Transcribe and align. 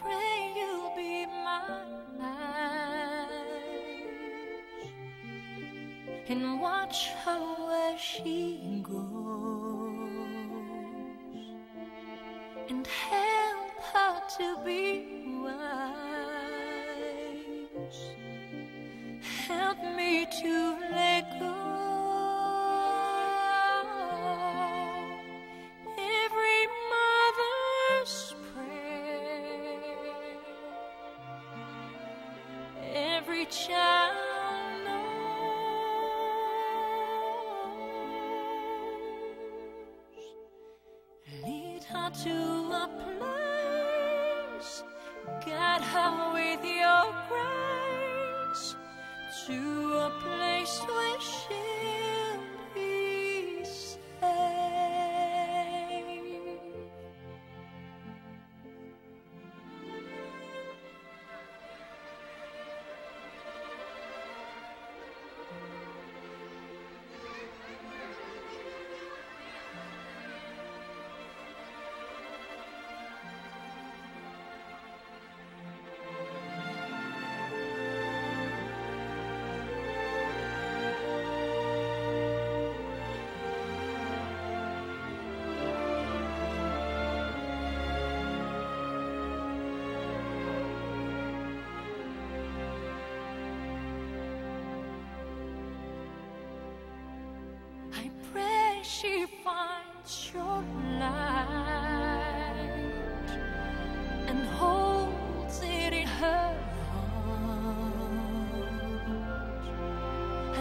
pray 0.00 0.52
you'll 0.56 0.96
be 0.96 1.26
eyes 2.22 3.26
and 6.28 6.60
watch 6.60 7.08
her 7.24 7.40
where 7.66 7.98
she 7.98 8.82
goes 8.82 9.19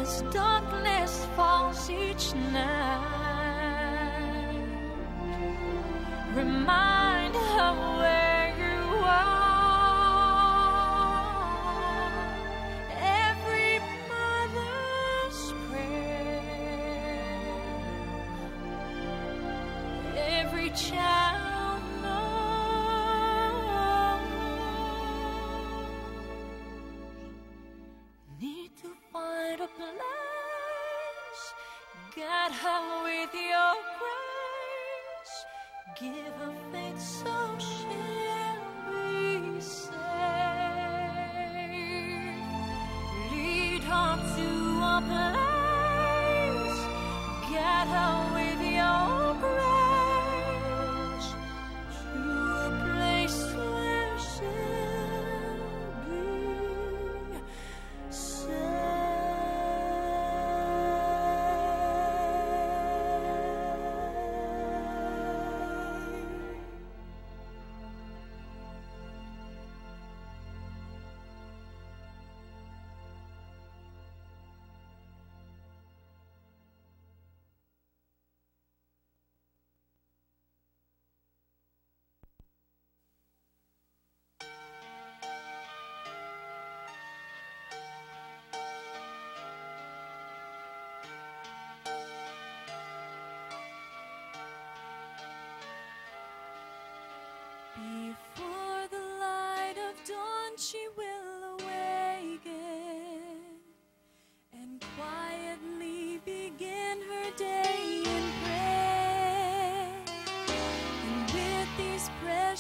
as 0.10 0.22
darkness 0.34 1.28
falls 1.36 1.88
each 1.90 2.34
night. 2.34 3.06
Remind 6.34 6.89
a 45.12 45.49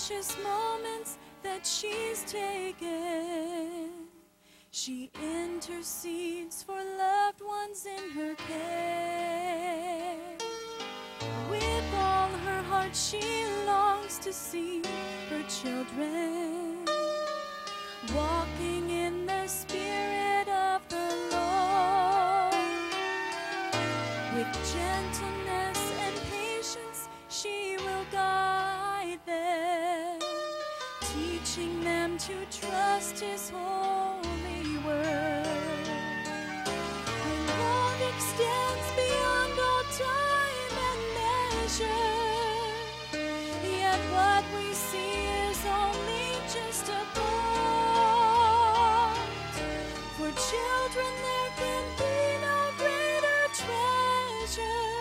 precious 0.10 0.36
moments 0.44 1.18
that 1.44 1.66
she's 1.66 2.24
taken, 2.24 3.92
she 4.72 5.12
intercedes 5.22 6.64
for 6.64 6.78
loved 6.98 7.42
ones 7.42 7.86
in 7.86 8.10
her 8.12 8.34
care. 8.36 10.16
With 11.50 11.94
all 11.94 12.30
her 12.30 12.62
heart, 12.64 12.96
she 12.96 13.22
longs 13.68 14.18
to 14.20 14.34
see 14.34 14.82
her 15.30 15.44
children 15.44 16.86
walking 18.16 18.90
in 18.90 19.28
the 19.28 19.46
spirit 19.48 20.48
of 20.50 20.82
the 20.90 21.10
Lord. 21.32 22.54
With 24.34 24.74
teaching 31.19 31.81
them 31.83 32.18
to 32.18 32.33
trust 32.51 33.19
His 33.19 33.50
holy 33.54 34.77
word. 34.86 35.86
Her 37.25 37.39
love 37.63 38.01
extends 38.12 38.88
beyond 38.95 39.54
all 39.68 39.86
time 40.07 40.75
and 40.89 41.01
measure. 41.19 42.16
Yet 43.81 44.01
what 44.16 44.44
we 44.56 44.68
see 44.74 45.16
is 45.50 45.60
only 45.81 46.27
just 46.56 46.86
a 46.88 46.92
thought. 47.16 48.39
For 50.18 50.31
children, 50.51 51.13
there 51.27 51.51
can 51.62 51.86
be 52.01 52.18
no 52.48 52.60
greater 52.81 53.42
treasure 53.63 54.94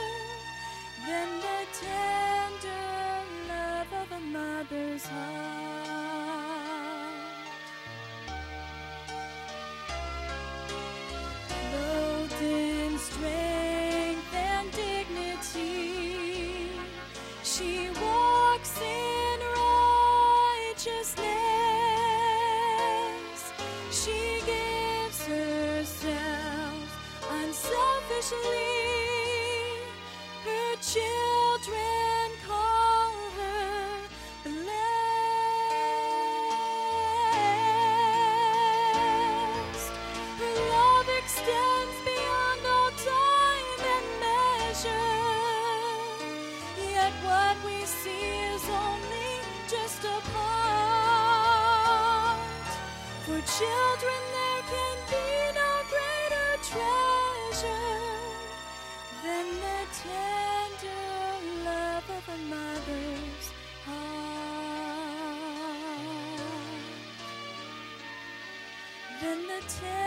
than 1.07 1.29
the 1.47 1.61
tender 1.85 2.89
love 3.49 3.91
of 4.03 4.09
a 4.19 4.21
mother's 4.21 5.07
heart. 5.07 5.38
in 12.41 12.99
strength 12.99 14.35
and 14.35 14.71
dignity. 14.73 16.71
She 17.43 17.89
walks 18.01 18.81
in 18.81 19.41
righteousness. 20.67 21.25
She 23.91 24.41
gives 24.47 25.25
herself 25.27 26.85
unselfishly. 27.31 28.58
tell 69.69 69.98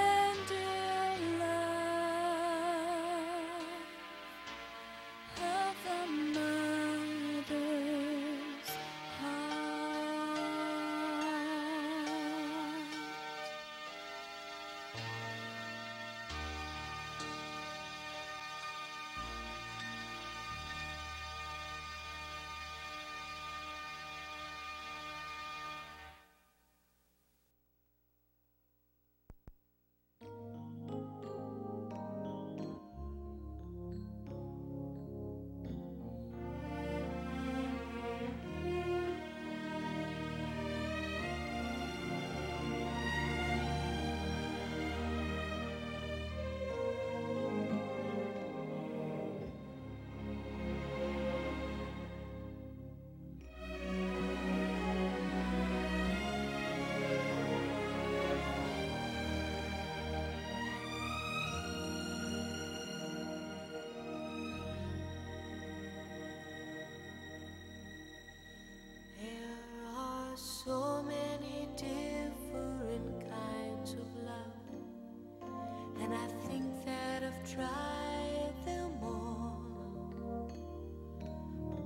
tried 77.55 78.53
them 78.65 78.91
all. 79.03 79.61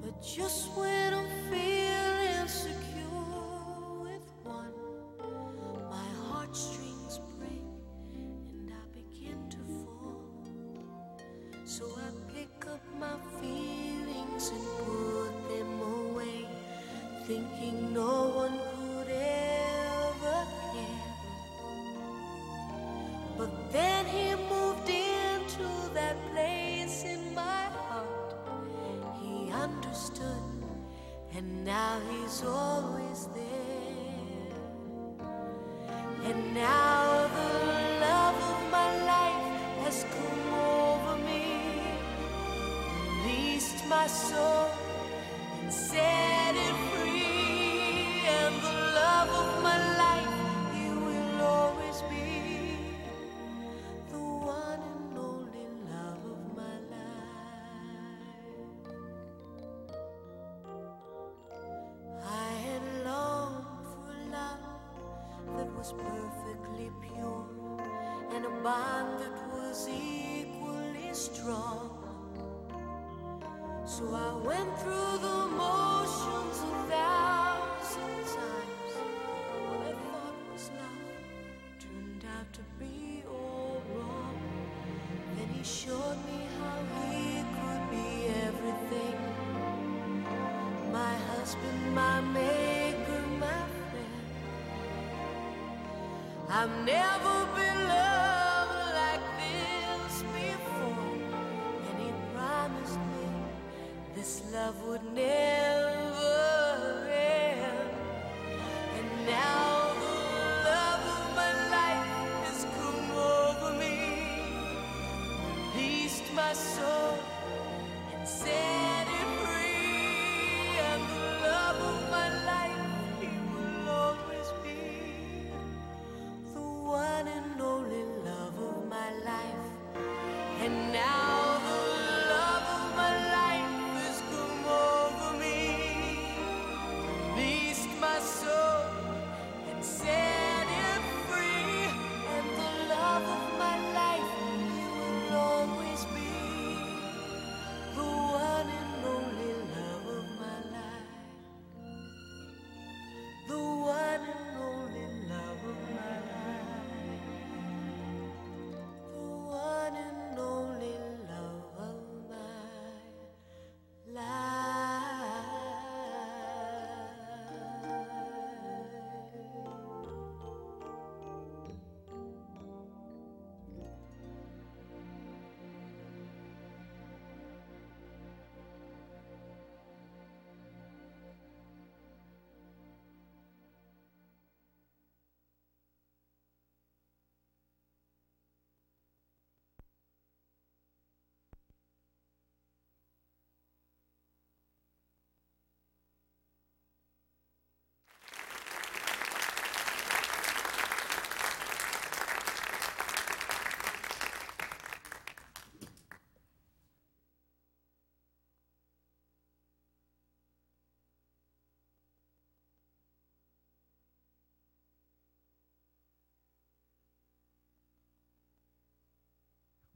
But 0.01 0.21
just 0.21 0.69
when 0.77 1.13
I'm 1.13 1.27
feeling 1.49 2.41
insecure 2.41 3.07
with 4.03 4.27
one, 4.43 4.73
my 5.89 6.07
heartstrings 6.27 7.19
break 7.39 7.65
and 8.13 8.69
I 8.71 8.83
begin 8.93 9.49
to 9.49 9.57
fall. 9.81 10.21
So 11.63 11.85
I 11.97 12.31
pick 12.31 12.67
up 12.67 12.83
my 12.99 13.17
feelings 13.41 14.51
and 14.51 14.65
put 14.85 15.33
them 15.49 15.81
away, 15.81 16.45
thinking 17.25 17.91
no. 17.93 18.44
and 36.25 36.55
now 36.55 36.84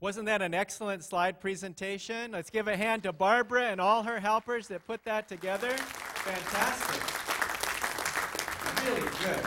Wasn't 0.00 0.24
that 0.26 0.40
an 0.40 0.54
excellent 0.54 1.04
slide 1.04 1.40
presentation? 1.40 2.32
Let's 2.32 2.48
give 2.48 2.68
a 2.68 2.76
hand 2.76 3.02
to 3.02 3.12
Barbara 3.12 3.64
and 3.64 3.82
all 3.82 4.02
her 4.02 4.18
helpers 4.18 4.66
that 4.68 4.86
put 4.86 5.04
that 5.04 5.28
together. 5.28 5.76
Fantastic. 5.76 7.02
Really 8.86 9.02
good. 9.22 9.46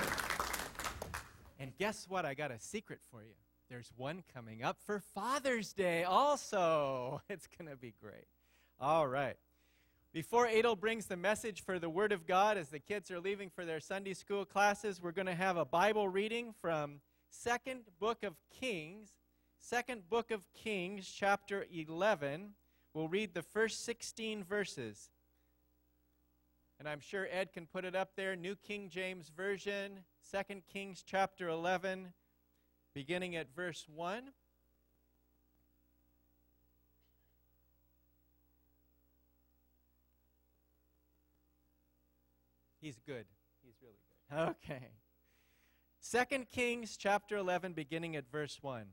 And 1.60 1.76
guess 1.80 2.06
what? 2.08 2.24
I 2.24 2.36
got 2.36 2.52
a 2.52 2.60
secret 2.60 3.00
for 3.10 3.24
you. 3.24 3.34
There's 3.68 3.92
one 3.98 4.24
coming 4.32 4.62
up 4.62 4.78
for 4.86 5.00
Father's 5.00 5.74
Day 5.74 6.04
also. 6.04 7.22
It's 7.30 7.48
going 7.58 7.72
to 7.72 7.76
be 7.76 7.96
great. 8.00 8.28
All 8.80 9.08
right. 9.08 9.38
Before 10.12 10.46
Adel 10.46 10.76
brings 10.76 11.08
the 11.08 11.18
message 11.18 11.64
for 11.64 11.80
the 11.80 11.90
Word 11.90 12.12
of 12.12 12.28
God 12.28 12.58
as 12.58 12.70
the 12.70 12.78
kids 12.78 13.10
are 13.10 13.20
leaving 13.20 13.50
for 13.50 13.66
their 13.66 13.80
Sunday 13.80 14.14
school 14.14 14.46
classes, 14.46 15.02
we're 15.02 15.12
going 15.14 15.26
to 15.26 15.34
have 15.34 15.58
a 15.58 15.66
Bible 15.66 16.08
reading 16.08 16.54
from 16.62 17.00
Second 17.32 17.86
Book 18.00 18.22
of 18.22 18.36
Kings, 18.52 19.10
Second 19.66 20.10
Book 20.10 20.30
of 20.30 20.42
Kings, 20.54 21.10
chapter 21.10 21.66
11. 21.74 22.50
We'll 22.94 23.08
read 23.08 23.34
the 23.34 23.42
first 23.42 23.86
16 23.86 24.44
verses. 24.44 25.10
And 26.78 26.90
I'm 26.90 27.00
sure 27.00 27.30
Ed 27.32 27.54
can 27.54 27.66
put 27.66 27.86
it 27.86 27.96
up 27.96 28.10
there. 28.18 28.36
New 28.36 28.58
King 28.58 28.90
James 28.90 29.30
Version, 29.30 30.02
Second 30.20 30.64
Kings 30.68 31.02
chapter 31.08 31.48
11, 31.48 32.12
beginning 32.94 33.38
at 33.38 33.56
verse 33.56 33.86
1. 33.88 34.24
He's 42.82 43.00
good. 43.08 43.26
He's 43.64 43.76
really 43.82 43.94
good. 43.94 44.56
Okay. 44.70 44.88
Second 46.02 46.50
Kings 46.50 46.98
chapter 46.98 47.38
11 47.38 47.72
beginning 47.72 48.18
at 48.18 48.30
verse 48.30 48.60
1. 48.62 48.88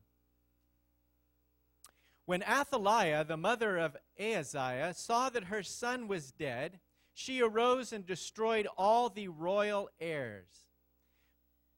When 2.26 2.42
Athaliah, 2.42 3.24
the 3.24 3.36
mother 3.36 3.76
of 3.76 3.96
Ahaziah, 4.18 4.94
saw 4.94 5.30
that 5.30 5.44
her 5.44 5.62
son 5.62 6.08
was 6.08 6.32
dead, 6.32 6.80
she 7.12 7.42
arose 7.42 7.92
and 7.92 8.06
destroyed 8.06 8.68
all 8.78 9.08
the 9.08 9.28
royal 9.28 9.90
heirs. 10.00 10.66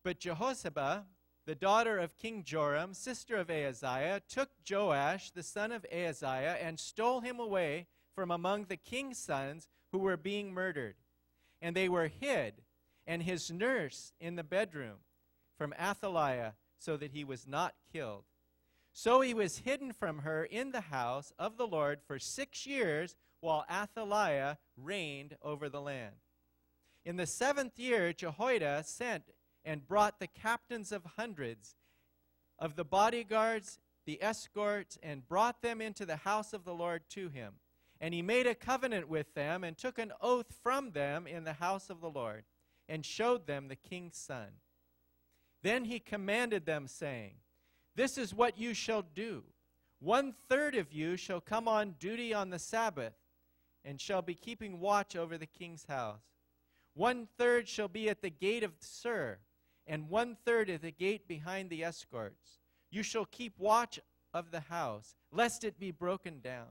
But 0.02 0.20
Jehosheba, 0.20 1.06
the 1.46 1.54
daughter 1.54 1.99
of 1.99 2.18
King 2.18 2.44
Joram, 2.44 2.94
sister 2.94 3.37
of 3.37 3.50
Ahaziah, 3.50 4.22
took 4.28 4.50
Joash, 4.68 5.30
the 5.30 5.42
son 5.42 5.72
of 5.72 5.87
Ahaziah, 5.92 6.58
and 6.61 6.78
stole 6.78 7.20
him 7.20 7.40
away 7.40 7.87
from 8.14 8.30
among 8.30 8.64
the 8.64 8.76
king's 8.76 9.18
sons 9.18 9.68
who 9.90 9.99
were 9.99 10.16
being 10.16 10.52
murdered 10.52 10.96
and 11.62 11.76
they 11.76 11.88
were 11.88 12.08
hid, 12.08 12.54
and 13.06 13.22
his 13.22 13.50
nurse 13.50 14.12
in 14.20 14.34
the 14.34 14.42
bedroom 14.42 14.96
from 15.56 15.72
Athaliah, 15.80 16.54
so 16.76 16.96
that 16.96 17.12
he 17.12 17.22
was 17.22 17.46
not 17.46 17.75
killed. 17.92 18.25
So 18.92 19.20
he 19.20 19.32
was 19.34 19.58
hidden 19.58 19.92
from 19.92 20.20
her 20.20 20.44
in 20.44 20.72
the 20.72 20.82
house 20.82 21.32
of 21.38 21.56
the 21.56 21.66
Lord 21.66 22.00
for 22.06 22.18
six 22.18 22.66
years, 22.66 23.16
while 23.40 23.64
Athaliah 23.70 24.58
reigned 24.76 25.37
over 25.42 25.68
the 25.68 25.80
land. 25.80 26.14
In 27.04 27.16
the 27.16 27.26
seventh 27.26 27.78
year, 27.78 28.12
Jehoiada 28.12 28.84
sent 28.84 29.25
and 29.64 29.87
brought 29.87 30.20
the 30.20 30.26
captains 30.28 30.92
of 30.92 31.02
hundreds 31.16 31.75
of 32.58 32.76
the 32.76 32.84
bodyguards, 32.84 33.80
the 34.04 34.22
escorts, 34.22 34.99
and 35.02 35.26
brought 35.26 35.62
them 35.62 35.80
into 35.80 36.06
the 36.06 36.16
house 36.16 36.52
of 36.52 36.64
the 36.64 36.75
Lord 36.75 37.02
to 37.11 37.28
him. 37.28 37.54
And 38.00 38.12
he 38.12 38.22
made 38.22 38.46
a 38.46 38.54
covenant 38.54 39.08
with 39.08 39.34
them 39.34 39.64
and 39.64 39.76
took 39.76 39.99
an 39.99 40.12
oath 40.20 40.54
from 40.62 40.90
them 40.90 41.26
in 41.26 41.44
the 41.44 41.54
house 41.54 41.88
of 41.88 42.00
the 42.00 42.11
Lord 42.11 42.44
and 42.88 43.06
showed 43.06 43.46
them 43.46 43.68
the 43.68 43.76
king's 43.76 44.16
son. 44.16 44.49
Then 45.62 45.84
he 45.84 45.99
commanded 45.99 46.66
them, 46.66 46.88
saying, 46.88 47.34
This 47.94 48.16
is 48.16 48.34
what 48.34 48.58
you 48.58 48.75
shall 48.75 49.02
do. 49.14 49.42
One 50.00 50.34
third 50.49 50.75
of 50.75 50.92
you 50.92 51.16
shall 51.16 51.40
come 51.40 51.68
on 51.68 51.94
duty 51.99 52.34
on 52.34 52.50
the 52.50 52.58
Sabbath 52.58 53.14
and 53.84 54.00
shall 54.00 54.22
be 54.22 54.34
keeping 54.34 54.80
watch 54.80 55.16
over 55.16 55.37
the 55.37 55.46
king's 55.46 55.84
house. 55.84 56.22
One 56.94 57.28
third 57.38 57.68
shall 57.68 57.88
be 57.88 58.08
at 58.08 58.22
the 58.22 58.30
gate 58.30 58.62
of 58.62 58.72
Sur, 58.80 59.38
and 59.87 60.08
one 60.08 60.37
third 60.44 60.70
at 60.70 60.82
the 60.82 60.90
gate 60.90 61.26
behind 61.26 61.70
the 61.70 61.84
escorts. 61.84 62.58
You 62.90 63.02
shall 63.02 63.25
keep 63.26 63.58
watch 63.58 63.99
of 64.34 64.50
the 64.50 64.61
house, 64.61 65.16
lest 65.32 65.64
it 65.64 65.78
be 65.78 65.90
broken 65.90 66.40
down. 66.40 66.66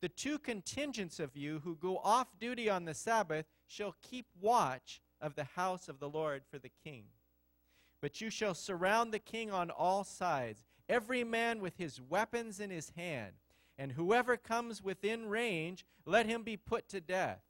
The 0.00 0.08
two 0.08 0.38
contingents 0.38 1.18
of 1.18 1.36
you 1.36 1.60
who 1.64 1.76
go 1.76 1.98
off 1.98 2.38
duty 2.38 2.68
on 2.68 2.84
the 2.84 2.94
Sabbath 2.94 3.46
shall 3.66 3.94
keep 4.02 4.26
watch 4.40 5.00
of 5.20 5.34
the 5.34 5.44
house 5.44 5.88
of 5.88 5.98
the 5.98 6.08
Lord 6.08 6.42
for 6.50 6.58
the 6.58 6.70
king. 6.84 7.04
But 8.04 8.20
you 8.20 8.28
shall 8.28 8.52
surround 8.52 9.14
the 9.14 9.18
king 9.18 9.50
on 9.50 9.70
all 9.70 10.04
sides, 10.04 10.62
every 10.90 11.24
man 11.24 11.62
with 11.62 11.78
his 11.78 12.02
weapons 12.02 12.60
in 12.60 12.68
his 12.68 12.90
hand. 12.90 13.32
And 13.78 13.92
whoever 13.92 14.36
comes 14.36 14.82
within 14.82 15.30
range, 15.30 15.86
let 16.04 16.26
him 16.26 16.42
be 16.42 16.58
put 16.58 16.86
to 16.90 17.00
death. 17.00 17.40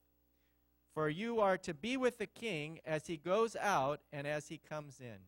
For 0.93 1.09
you 1.09 1.41
are 1.41 1.59
to 1.59 1.75
be 1.75 1.97
with 1.97 2.19
the 2.19 2.29
king 2.29 2.79
as 2.87 3.09
he 3.09 3.17
goes 3.17 3.57
out 3.57 3.99
and 4.13 4.29
as 4.29 4.47
he 4.47 4.59
comes 4.59 5.01
in. 5.01 5.19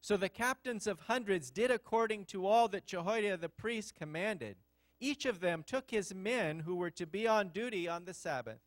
So 0.00 0.16
the 0.16 0.28
captains 0.28 0.88
of 0.88 1.02
hundreds 1.02 1.52
did 1.52 1.70
according 1.70 2.24
to 2.24 2.48
all 2.48 2.66
that 2.70 2.86
Jehoiada 2.86 3.36
the 3.36 3.48
priest 3.48 3.94
commanded 3.94 4.56
each 4.98 5.24
of 5.24 5.38
them 5.38 5.62
took 5.64 5.92
his 5.92 6.12
men 6.12 6.58
who 6.58 6.74
were 6.74 6.90
to 6.90 7.06
be 7.06 7.28
on 7.28 7.50
duty 7.50 7.86
on 7.86 8.06
the 8.06 8.14
Sabbath 8.14 8.58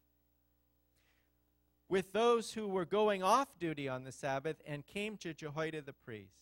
with 1.90 2.12
those 2.12 2.54
who 2.54 2.68
were 2.68 2.86
going 2.86 3.24
off 3.24 3.58
duty 3.60 3.88
on 3.88 4.04
the 4.04 4.12
Sabbath 4.12 4.58
and 4.66 4.86
came 4.86 5.18
to 5.18 5.34
Jehoiada 5.34 5.82
the 5.82 5.94
priest. 5.94 6.34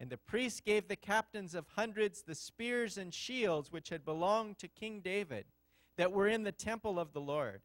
And 0.00 0.10
the 0.10 0.16
priest 0.16 0.64
gave 0.64 0.88
the 0.88 0.96
captains 0.96 1.54
of 1.54 1.66
hundreds 1.76 2.22
the 2.22 2.34
spears 2.34 2.98
and 2.98 3.12
shields 3.12 3.70
which 3.70 3.90
had 3.90 4.04
belonged 4.04 4.58
to 4.58 4.68
King 4.68 5.00
David 5.00 5.44
that 5.96 6.12
were 6.12 6.26
in 6.26 6.42
the 6.42 6.52
temple 6.52 6.98
of 6.98 7.12
the 7.12 7.20
Lord. 7.20 7.60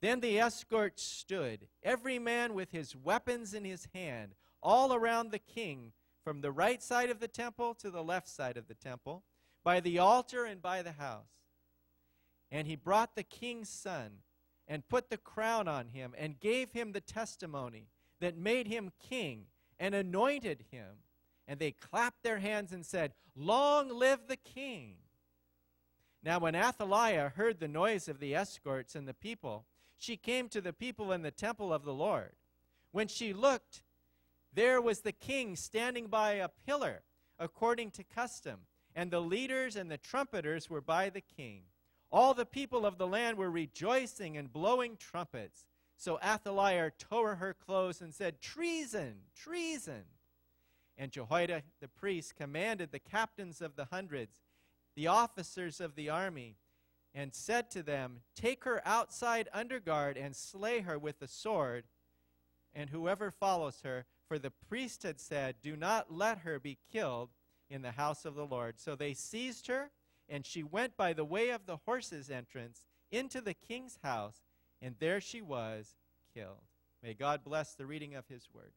Then 0.00 0.20
the 0.20 0.40
escort 0.40 0.98
stood, 0.98 1.68
every 1.82 2.18
man 2.18 2.54
with 2.54 2.72
his 2.72 2.96
weapons 2.96 3.54
in 3.54 3.64
his 3.64 3.88
hand, 3.94 4.34
all 4.62 4.92
around 4.92 5.30
the 5.30 5.38
king, 5.38 5.92
from 6.24 6.40
the 6.40 6.50
right 6.50 6.82
side 6.82 7.10
of 7.10 7.20
the 7.20 7.28
temple 7.28 7.74
to 7.74 7.90
the 7.90 8.02
left 8.02 8.28
side 8.28 8.56
of 8.56 8.66
the 8.66 8.74
temple 8.74 9.22
by 9.62 9.78
the 9.80 9.98
altar 9.98 10.44
and 10.44 10.60
by 10.60 10.82
the 10.82 10.92
house. 10.92 11.28
And 12.50 12.66
he 12.66 12.76
brought 12.76 13.14
the 13.14 13.22
king's 13.22 13.68
son 13.68 14.18
and 14.66 14.88
put 14.88 15.10
the 15.10 15.16
crown 15.16 15.68
on 15.68 15.88
him 15.88 16.14
and 16.16 16.40
gave 16.40 16.72
him 16.72 16.92
the 16.92 17.00
testimony 17.00 17.88
that 18.20 18.36
made 18.36 18.66
him 18.66 18.92
king 19.08 19.46
and 19.78 19.94
anointed 19.94 20.64
him. 20.70 20.98
And 21.46 21.58
they 21.58 21.72
clapped 21.72 22.22
their 22.22 22.38
hands 22.38 22.72
and 22.72 22.84
said, 22.86 23.12
Long 23.36 23.88
live 23.88 24.20
the 24.28 24.36
king! 24.36 24.96
Now, 26.22 26.38
when 26.38 26.54
Athaliah 26.54 27.32
heard 27.36 27.60
the 27.60 27.68
noise 27.68 28.08
of 28.08 28.18
the 28.18 28.34
escorts 28.34 28.94
and 28.94 29.06
the 29.06 29.12
people, 29.12 29.66
she 29.98 30.16
came 30.16 30.48
to 30.48 30.62
the 30.62 30.72
people 30.72 31.12
in 31.12 31.22
the 31.22 31.30
temple 31.30 31.72
of 31.72 31.84
the 31.84 31.92
Lord. 31.92 32.32
When 32.92 33.08
she 33.08 33.34
looked, 33.34 33.82
there 34.54 34.80
was 34.80 35.00
the 35.00 35.12
king 35.12 35.56
standing 35.56 36.06
by 36.06 36.32
a 36.34 36.48
pillar, 36.48 37.02
according 37.38 37.90
to 37.92 38.04
custom 38.04 38.60
and 38.94 39.10
the 39.10 39.20
leaders 39.20 39.76
and 39.76 39.90
the 39.90 39.98
trumpeters 39.98 40.70
were 40.70 40.80
by 40.80 41.10
the 41.10 41.20
king. 41.20 41.62
All 42.14 42.32
the 42.32 42.46
people 42.46 42.86
of 42.86 42.96
the 42.96 43.08
land 43.08 43.36
were 43.36 43.50
rejoicing 43.50 44.36
and 44.36 44.52
blowing 44.52 44.96
trumpets. 44.96 45.66
So 45.96 46.20
Athaliah 46.24 46.92
tore 46.96 47.34
her 47.34 47.52
clothes 47.52 48.00
and 48.00 48.14
said, 48.14 48.40
Treason! 48.40 49.14
Treason! 49.34 50.04
And 50.96 51.10
Jehoiada 51.10 51.64
the 51.80 51.88
priest 51.88 52.36
commanded 52.36 52.92
the 52.92 53.00
captains 53.00 53.60
of 53.60 53.74
the 53.74 53.86
hundreds, 53.86 54.44
the 54.94 55.08
officers 55.08 55.80
of 55.80 55.96
the 55.96 56.08
army, 56.08 56.54
and 57.12 57.34
said 57.34 57.68
to 57.72 57.82
them, 57.82 58.20
Take 58.36 58.62
her 58.62 58.80
outside 58.84 59.48
under 59.52 59.80
guard 59.80 60.16
and 60.16 60.36
slay 60.36 60.82
her 60.82 60.96
with 60.96 61.18
the 61.18 61.26
sword, 61.26 61.82
and 62.72 62.90
whoever 62.90 63.32
follows 63.32 63.80
her. 63.82 64.04
For 64.28 64.38
the 64.38 64.52
priest 64.52 65.02
had 65.02 65.18
said, 65.18 65.56
Do 65.60 65.74
not 65.74 66.12
let 66.12 66.38
her 66.38 66.60
be 66.60 66.78
killed 66.92 67.30
in 67.68 67.82
the 67.82 67.90
house 67.90 68.24
of 68.24 68.36
the 68.36 68.46
Lord. 68.46 68.78
So 68.78 68.94
they 68.94 69.14
seized 69.14 69.66
her, 69.66 69.90
and 70.28 70.46
she 70.46 70.62
went 70.62 70.96
by 70.96 71.12
the 71.12 71.24
way 71.24 71.50
of 71.50 71.66
the 71.66 71.78
horses' 71.84 72.30
entrance 72.30 72.84
into 73.10 73.40
the 73.40 73.54
king's 73.54 73.98
house, 74.02 74.42
and 74.80 74.96
there 74.98 75.20
she 75.20 75.40
was 75.42 75.94
killed. 76.34 76.62
May 77.02 77.14
God 77.14 77.44
bless 77.44 77.74
the 77.74 77.86
reading 77.86 78.14
of 78.14 78.26
his 78.28 78.48
word. 78.52 78.72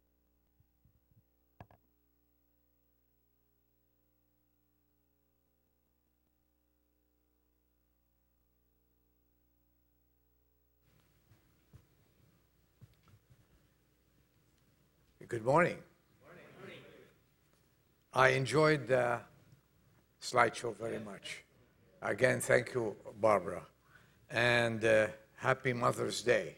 Good 15.28 15.44
morning. 15.44 15.76
I 18.14 18.30
enjoyed 18.30 18.88
the 18.88 19.20
slideshow 20.32 20.76
very 20.76 21.00
much. 21.00 21.44
Again, 22.02 22.40
thank 22.42 22.74
you, 22.74 22.96
Barbara. 23.22 23.62
And 24.30 24.84
uh, 24.84 25.08
happy 25.36 25.74
Mother's 25.74 26.22
Day. 26.22 26.58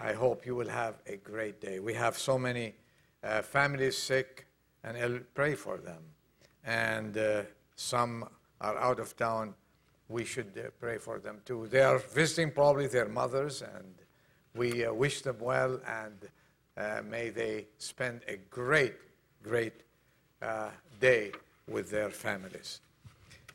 I 0.00 0.12
hope 0.12 0.46
you 0.46 0.54
will 0.54 0.68
have 0.68 0.94
a 1.06 1.16
great 1.16 1.60
day. 1.60 1.80
We 1.80 1.94
have 1.94 2.16
so 2.16 2.38
many 2.38 2.74
uh, 3.24 3.42
families 3.42 3.98
sick, 3.98 4.46
and 4.84 4.96
I'll 4.96 5.20
pray 5.34 5.54
for 5.54 5.78
them. 5.78 6.02
and 6.64 7.16
uh, 7.16 7.42
some 7.76 8.28
are 8.60 8.76
out 8.78 9.00
of 9.00 9.16
town. 9.16 9.54
We 10.08 10.24
should 10.24 10.52
uh, 10.56 10.70
pray 10.80 10.98
for 10.98 11.18
them 11.18 11.40
too. 11.44 11.66
They 11.70 11.82
are 11.82 11.98
visiting 11.98 12.50
probably 12.52 12.86
their 12.86 13.08
mothers, 13.08 13.62
and 13.62 13.94
we 14.54 14.84
uh, 14.84 14.92
wish 14.92 15.22
them 15.22 15.38
well, 15.40 15.80
and 15.86 16.18
uh, 16.76 17.02
may 17.08 17.30
they 17.30 17.66
spend 17.78 18.20
a 18.28 18.36
great, 18.50 18.94
great 19.42 19.82
day 21.00 21.32
with 21.68 21.90
their 21.90 22.10
families. 22.10 22.80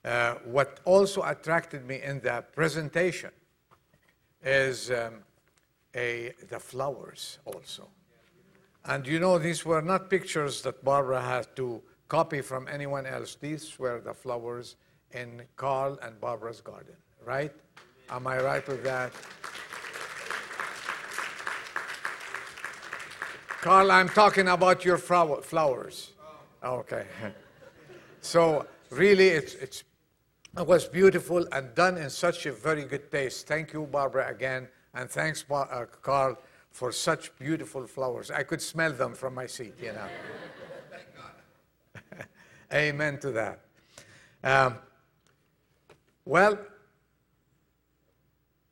Uh, 0.03 0.35
what 0.45 0.79
also 0.85 1.23
attracted 1.23 1.87
me 1.87 2.01
in 2.01 2.19
the 2.19 2.43
presentation 2.53 3.31
is 4.43 4.91
um, 4.91 5.23
a, 5.95 6.33
the 6.49 6.59
flowers 6.59 7.39
also. 7.45 7.87
And 8.85 9.07
you 9.07 9.19
know, 9.19 9.39
these 9.39 9.65
were 9.65 9.81
not 9.81 10.09
pictures 10.09 10.61
that 10.63 10.83
Barbara 10.83 11.21
had 11.21 11.55
to 11.55 11.81
copy 12.09 12.41
from 12.41 12.67
anyone 12.67 13.05
else. 13.05 13.35
These 13.35 13.79
were 13.79 14.01
the 14.01 14.13
flowers 14.13 14.75
in 15.11 15.43
Carl 15.55 15.97
and 16.01 16.19
Barbara's 16.19 16.59
garden, 16.59 16.95
right? 17.25 17.53
Am 18.09 18.27
I 18.27 18.39
right 18.41 18.67
with 18.67 18.83
that? 18.83 19.13
Carl, 23.61 23.91
I'm 23.91 24.09
talking 24.09 24.49
about 24.49 24.83
your 24.83 24.97
flower, 24.97 25.41
flowers. 25.41 26.11
Okay. 26.61 27.05
So 28.23 28.65
really, 28.89 29.27
it's, 29.27 29.53
it's, 29.55 29.83
it 30.57 30.65
was 30.65 30.85
beautiful 30.87 31.45
and 31.51 31.75
done 31.75 31.97
in 31.97 32.09
such 32.09 32.45
a 32.45 32.53
very 32.53 32.85
good 32.85 33.11
taste. 33.11 33.47
Thank 33.47 33.73
you, 33.73 33.85
Barbara, 33.85 34.29
again, 34.29 34.69
and 34.93 35.09
thanks, 35.09 35.43
uh, 35.51 35.85
Carl, 36.01 36.37
for 36.71 36.93
such 36.93 37.37
beautiful 37.37 37.85
flowers. 37.85 38.31
I 38.31 38.43
could 38.43 38.61
smell 38.61 38.93
them 38.93 39.13
from 39.13 39.35
my 39.35 39.45
seat, 39.45 39.73
you 39.81 39.91
know. 39.91 40.07
Amen 42.73 43.19
to 43.19 43.31
that. 43.31 43.59
Um, 44.41 44.77
well, 46.23 46.57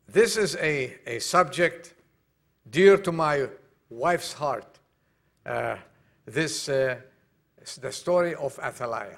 this 0.08 0.38
is 0.38 0.56
a, 0.56 0.96
a 1.06 1.20
subject 1.20 1.94
dear 2.70 2.98
to 2.98 3.12
my 3.12 3.50
wife's 3.90 4.32
heart. 4.32 4.80
Uh, 5.46 5.76
this 6.26 6.70
uh, 6.70 6.96
the 7.82 7.92
story 7.92 8.34
of 8.36 8.58
Athaliah. 8.64 9.18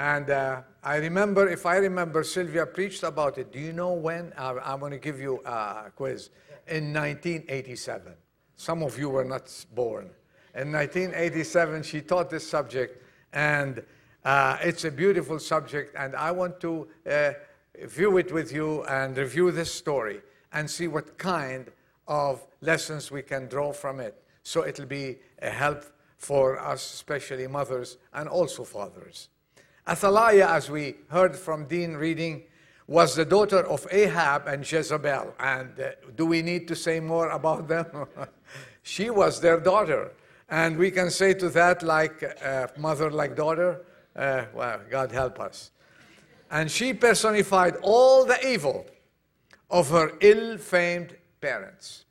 And 0.00 0.30
uh, 0.30 0.62
I 0.82 0.96
remember, 0.96 1.46
if 1.46 1.66
I 1.66 1.76
remember, 1.76 2.24
Sylvia 2.24 2.64
preached 2.64 3.02
about 3.02 3.36
it. 3.36 3.52
Do 3.52 3.58
you 3.58 3.74
know 3.74 3.92
when? 3.92 4.32
Uh, 4.34 4.54
I'm 4.64 4.80
going 4.80 4.92
to 4.92 4.98
give 4.98 5.20
you 5.20 5.42
a 5.44 5.92
quiz. 5.94 6.30
In 6.66 6.94
1987. 6.94 8.14
Some 8.56 8.82
of 8.82 8.98
you 8.98 9.10
were 9.10 9.26
not 9.26 9.52
born. 9.74 10.08
In 10.54 10.72
1987, 10.72 11.82
she 11.82 12.00
taught 12.00 12.30
this 12.30 12.48
subject, 12.48 13.04
and 13.34 13.82
uh, 14.24 14.56
it's 14.62 14.86
a 14.86 14.90
beautiful 14.90 15.38
subject, 15.38 15.94
and 15.98 16.16
I 16.16 16.30
want 16.30 16.60
to 16.60 16.88
uh, 17.06 17.32
view 17.84 18.16
it 18.16 18.32
with 18.32 18.54
you 18.54 18.84
and 18.84 19.14
review 19.18 19.50
this 19.50 19.72
story 19.72 20.22
and 20.54 20.70
see 20.70 20.88
what 20.88 21.18
kind 21.18 21.70
of 22.08 22.46
lessons 22.62 23.10
we 23.10 23.20
can 23.20 23.48
draw 23.48 23.70
from 23.70 24.00
it. 24.00 24.22
So 24.44 24.66
it'll 24.66 24.86
be 24.86 25.18
a 25.42 25.50
help 25.50 25.84
for 26.16 26.58
us, 26.58 26.94
especially 26.94 27.46
mothers 27.46 27.98
and 28.14 28.30
also 28.30 28.64
fathers. 28.64 29.28
Athaliah, 29.90 30.46
as 30.50 30.70
we 30.70 30.94
heard 31.08 31.34
from 31.34 31.64
Dean 31.64 31.94
reading, 31.94 32.44
was 32.86 33.16
the 33.16 33.24
daughter 33.24 33.66
of 33.66 33.88
Ahab 33.90 34.46
and 34.46 34.70
Jezebel. 34.70 35.34
And 35.40 35.80
uh, 35.80 35.90
do 36.14 36.26
we 36.26 36.42
need 36.42 36.68
to 36.68 36.76
say 36.76 37.00
more 37.00 37.30
about 37.30 37.66
them? 37.66 38.06
she 38.82 39.10
was 39.10 39.40
their 39.40 39.58
daughter. 39.58 40.12
And 40.48 40.76
we 40.76 40.92
can 40.92 41.10
say 41.10 41.34
to 41.34 41.48
that, 41.50 41.82
like 41.82 42.22
uh, 42.44 42.68
mother, 42.78 43.10
like 43.10 43.34
daughter, 43.34 43.84
uh, 44.14 44.44
well, 44.54 44.80
God 44.88 45.10
help 45.10 45.40
us. 45.40 45.72
And 46.52 46.70
she 46.70 46.94
personified 46.94 47.74
all 47.82 48.24
the 48.24 48.46
evil 48.46 48.86
of 49.70 49.90
her 49.90 50.12
ill 50.20 50.56
famed 50.56 51.16
parents. 51.40 52.04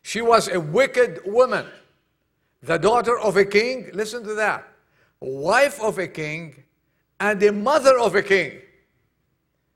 She 0.00 0.22
was 0.22 0.48
a 0.48 0.58
wicked 0.58 1.20
woman, 1.26 1.66
the 2.62 2.78
daughter 2.78 3.18
of 3.18 3.36
a 3.36 3.44
king. 3.44 3.90
Listen 3.92 4.24
to 4.24 4.34
that 4.36 4.66
wife 5.20 5.80
of 5.80 5.98
a 5.98 6.08
king 6.08 6.64
and 7.20 7.40
the 7.40 7.52
mother 7.52 7.98
of 7.98 8.14
a 8.14 8.22
king. 8.22 8.60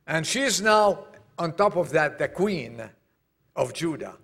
And 0.07 0.27
she's 0.27 0.61
now, 0.61 1.07
on 1.39 1.55
top 1.55 1.77
of 1.77 1.91
that, 1.91 2.19
the 2.19 2.29
queen 2.29 2.83
of 3.57 3.73
Judah. 3.73 4.17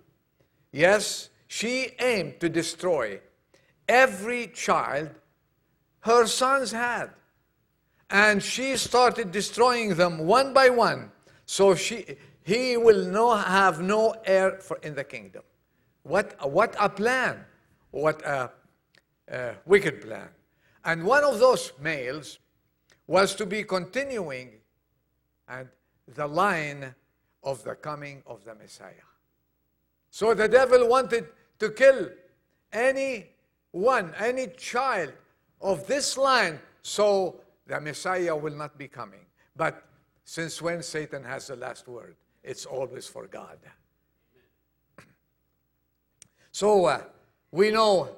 Yes, 0.71 1.29
she 1.47 1.89
aimed 1.99 2.39
to 2.41 2.49
destroy 2.49 3.19
every 3.87 4.47
child 4.47 5.09
her 6.01 6.25
sons 6.27 6.71
had. 6.71 7.09
And 8.09 8.41
she 8.41 8.77
started 8.77 9.31
destroying 9.31 9.95
them 9.95 10.19
one 10.19 10.53
by 10.53 10.69
one. 10.69 11.11
So 11.45 11.75
she, 11.75 12.05
he 12.43 12.77
will 12.77 13.05
no, 13.05 13.35
have 13.35 13.81
no 13.81 14.15
heir 14.25 14.59
for, 14.59 14.77
in 14.83 14.95
the 14.95 15.03
kingdom. 15.03 15.43
What, 16.03 16.35
what 16.49 16.75
a 16.79 16.89
plan. 16.89 17.43
What 17.91 18.21
a, 18.25 18.51
a 19.29 19.55
wicked 19.65 20.01
plan. 20.01 20.29
And 20.87 21.03
one 21.03 21.25
of 21.25 21.37
those 21.39 21.73
males 21.81 22.39
was 23.07 23.35
to 23.35 23.45
be 23.45 23.63
continuing 23.63 24.51
and 25.49 25.67
the 26.15 26.25
line 26.25 26.95
of 27.43 27.61
the 27.65 27.75
coming 27.75 28.23
of 28.25 28.45
the 28.45 28.55
Messiah. 28.55 29.07
So 30.11 30.33
the 30.33 30.47
devil 30.47 30.87
wanted 30.87 31.27
to 31.59 31.71
kill 31.71 32.09
any 32.71 33.31
one, 33.71 34.13
any 34.17 34.47
child 34.47 35.11
of 35.59 35.85
this 35.87 36.17
line, 36.17 36.57
so 36.81 37.41
the 37.65 37.81
Messiah 37.81 38.35
will 38.35 38.55
not 38.55 38.77
be 38.77 38.87
coming. 38.87 39.25
But 39.57 39.83
since 40.23 40.61
when 40.61 40.81
Satan 40.81 41.21
has 41.25 41.47
the 41.47 41.57
last 41.57 41.89
word, 41.89 42.15
it's 42.43 42.65
always 42.65 43.07
for 43.07 43.27
God. 43.27 43.59
So 46.51 46.85
uh, 46.85 47.01
we 47.51 47.71
know 47.71 48.15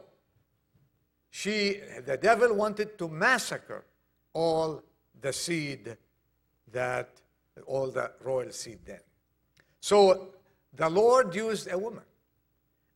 she, 1.30 1.80
the 2.06 2.18
devil 2.18 2.54
wanted 2.56 2.98
to 2.98 3.08
massacre 3.08 3.86
all 4.34 4.82
the 5.22 5.34
seed 5.34 5.98
that, 6.72 7.10
all 7.66 7.92
the 7.92 8.12
royal 8.24 8.52
seed 8.52 8.80
then. 8.86 9.00
So 9.80 10.30
the 10.74 10.90
Lord 10.90 11.36
used 11.36 11.70
a 11.72 11.78
woman, 11.78 12.04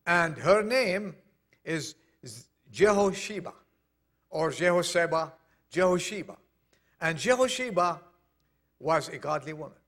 and 0.06 0.36
her 0.38 0.62
name 0.62 1.14
is 1.64 1.94
Jehosheba, 2.72 3.52
or 4.30 4.50
Jehosheba, 4.50 5.32
Jehosheba. 5.72 6.36
And 7.00 7.18
Jehosheba 7.18 8.00
was 8.78 9.08
a 9.08 9.18
godly 9.18 9.52
woman. 9.52 9.78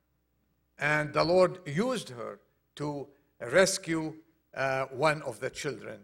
And 0.78 1.12
the 1.12 1.24
Lord 1.24 1.58
used 1.66 2.10
her 2.10 2.38
to 2.76 3.06
rescue 3.40 4.14
uh, 4.54 4.86
one 4.86 5.22
of 5.22 5.40
the 5.40 5.50
children. 5.50 6.00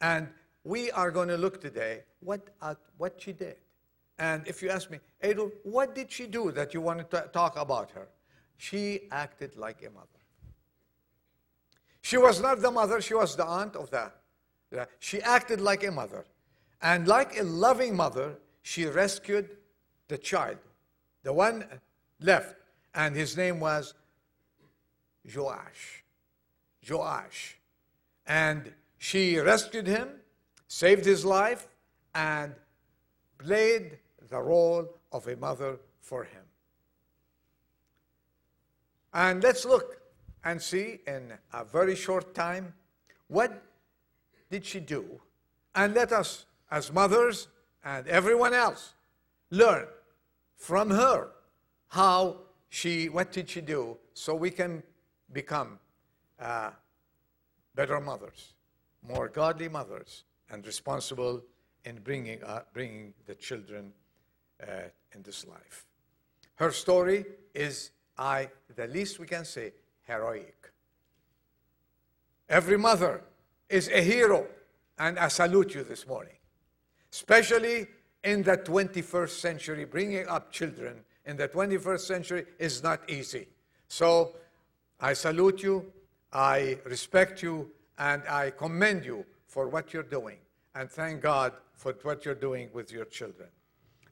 And 0.00 0.28
we 0.64 0.90
are 0.92 1.10
going 1.10 1.28
to 1.28 1.36
look 1.36 1.60
today 1.60 2.02
what, 2.20 2.48
at 2.62 2.76
what 2.98 3.20
she 3.20 3.32
did. 3.32 3.56
And 4.18 4.46
if 4.46 4.62
you 4.62 4.70
ask 4.70 4.90
me, 4.90 4.98
Adel, 5.22 5.50
what 5.62 5.94
did 5.94 6.10
she 6.10 6.26
do 6.26 6.52
that 6.52 6.74
you 6.74 6.80
want 6.80 7.10
to 7.10 7.28
talk 7.32 7.56
about 7.56 7.90
her? 7.92 8.08
She 8.56 9.02
acted 9.10 9.56
like 9.56 9.82
a 9.82 9.90
mother. 9.90 10.06
She 12.02 12.16
was 12.16 12.40
not 12.40 12.60
the 12.60 12.70
mother, 12.70 13.00
she 13.00 13.14
was 13.14 13.36
the 13.36 13.46
aunt 13.46 13.76
of 13.76 13.90
the 13.90 14.12
she 14.98 15.20
acted 15.22 15.60
like 15.60 15.84
a 15.84 15.90
mother. 15.90 16.24
And 16.80 17.06
like 17.06 17.38
a 17.38 17.42
loving 17.42 17.94
mother, 17.94 18.38
she 18.62 18.86
rescued 18.86 19.50
the 20.08 20.18
child, 20.18 20.58
the 21.22 21.32
one 21.32 21.64
left. 22.20 22.56
And 22.94 23.14
his 23.14 23.36
name 23.36 23.60
was 23.60 23.94
Joash. 25.34 26.04
Joash. 26.88 27.58
And 28.26 28.72
she 28.98 29.38
rescued 29.38 29.86
him 29.86 30.08
saved 30.72 31.04
his 31.04 31.22
life, 31.22 31.68
and 32.14 32.54
played 33.36 33.98
the 34.30 34.40
role 34.40 34.88
of 35.12 35.28
a 35.28 35.36
mother 35.36 35.78
for 36.00 36.24
him. 36.24 36.44
And 39.12 39.42
let's 39.42 39.66
look 39.66 40.00
and 40.42 40.62
see 40.62 41.00
in 41.06 41.34
a 41.52 41.62
very 41.62 41.94
short 41.94 42.34
time 42.34 42.72
what 43.28 43.62
did 44.50 44.64
she 44.64 44.80
do? 44.80 45.20
And 45.74 45.92
let 45.92 46.10
us, 46.10 46.46
as 46.70 46.90
mothers 46.90 47.48
and 47.84 48.08
everyone 48.08 48.54
else, 48.54 48.94
learn 49.50 49.86
from 50.56 50.88
her 50.88 51.28
how 51.88 52.38
she, 52.70 53.10
what 53.10 53.30
did 53.30 53.50
she 53.50 53.60
do 53.60 53.98
so 54.14 54.34
we 54.34 54.50
can 54.50 54.82
become 55.34 55.78
uh, 56.40 56.70
better 57.74 58.00
mothers, 58.00 58.54
more 59.06 59.28
godly 59.28 59.68
mothers, 59.68 60.24
and 60.50 60.64
responsible 60.66 61.42
in 61.84 61.98
bringing, 62.00 62.42
uh, 62.44 62.60
bringing 62.72 63.14
the 63.26 63.34
children 63.34 63.92
uh, 64.62 64.88
in 65.14 65.22
this 65.22 65.46
life. 65.46 65.84
Her 66.54 66.70
story 66.70 67.24
is, 67.54 67.90
I, 68.16 68.48
the 68.76 68.86
least 68.86 69.18
we 69.18 69.26
can 69.26 69.44
say, 69.44 69.72
heroic. 70.06 70.70
Every 72.48 72.76
mother 72.76 73.22
is 73.68 73.88
a 73.88 74.02
hero, 74.02 74.46
and 74.98 75.18
I 75.18 75.28
salute 75.28 75.74
you 75.74 75.82
this 75.82 76.06
morning. 76.06 76.36
Especially 77.10 77.86
in 78.22 78.42
the 78.42 78.56
21st 78.58 79.30
century, 79.30 79.84
bringing 79.84 80.28
up 80.28 80.52
children 80.52 81.00
in 81.24 81.36
the 81.36 81.48
21st 81.48 82.00
century 82.00 82.44
is 82.58 82.82
not 82.82 83.08
easy. 83.08 83.48
So 83.88 84.36
I 85.00 85.14
salute 85.14 85.62
you, 85.62 85.92
I 86.32 86.78
respect 86.84 87.42
you, 87.42 87.70
and 87.98 88.22
I 88.28 88.50
commend 88.50 89.04
you 89.04 89.24
for 89.52 89.68
what 89.68 89.92
you're 89.92 90.02
doing. 90.18 90.38
And 90.74 90.90
thank 90.90 91.20
God 91.20 91.52
for 91.74 91.92
what 92.04 92.24
you're 92.24 92.42
doing 92.48 92.70
with 92.72 92.90
your 92.90 93.04
children. 93.04 93.50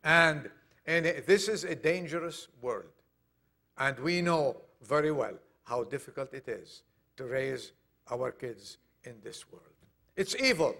And, 0.05 0.51
and 0.87 1.07
this 1.27 1.49
is 1.49 1.65
a 1.65 1.75
dangerous 1.75 2.49
world. 2.61 2.93
And 3.79 3.99
we 4.01 4.21
know 4.21 4.59
very 4.83 5.13
well 5.13 5.33
how 5.65 5.85
difficult 5.85 6.35
it 6.35 6.47
is 6.47 6.83
to 7.17 7.25
raise 7.25 7.73
our 8.11 8.31
kids 8.33 8.77
in 9.05 9.15
this 9.25 9.51
world. 9.51 9.65
It's 10.15 10.37
evil. 10.37 10.75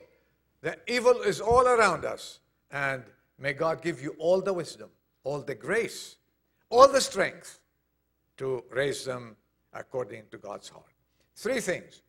The 0.61 0.77
evil 0.87 1.23
is 1.23 1.41
all 1.41 1.67
around 1.67 2.05
us. 2.05 2.41
And 2.71 3.03
may 3.39 3.55
God 3.55 3.81
give 3.81 4.03
you 4.03 4.15
all 4.19 4.43
the 4.43 4.53
wisdom, 4.53 4.91
all 5.25 5.41
the 5.41 5.55
grace, 5.55 6.17
all 6.69 6.87
the 6.87 7.01
strength 7.01 7.61
to 8.37 8.63
raise 8.71 9.07
them 9.07 9.37
according 9.73 10.25
to 10.33 10.37
God's 10.37 10.69
heart. 10.69 10.93
Three 11.35 11.61
things. 11.61 12.03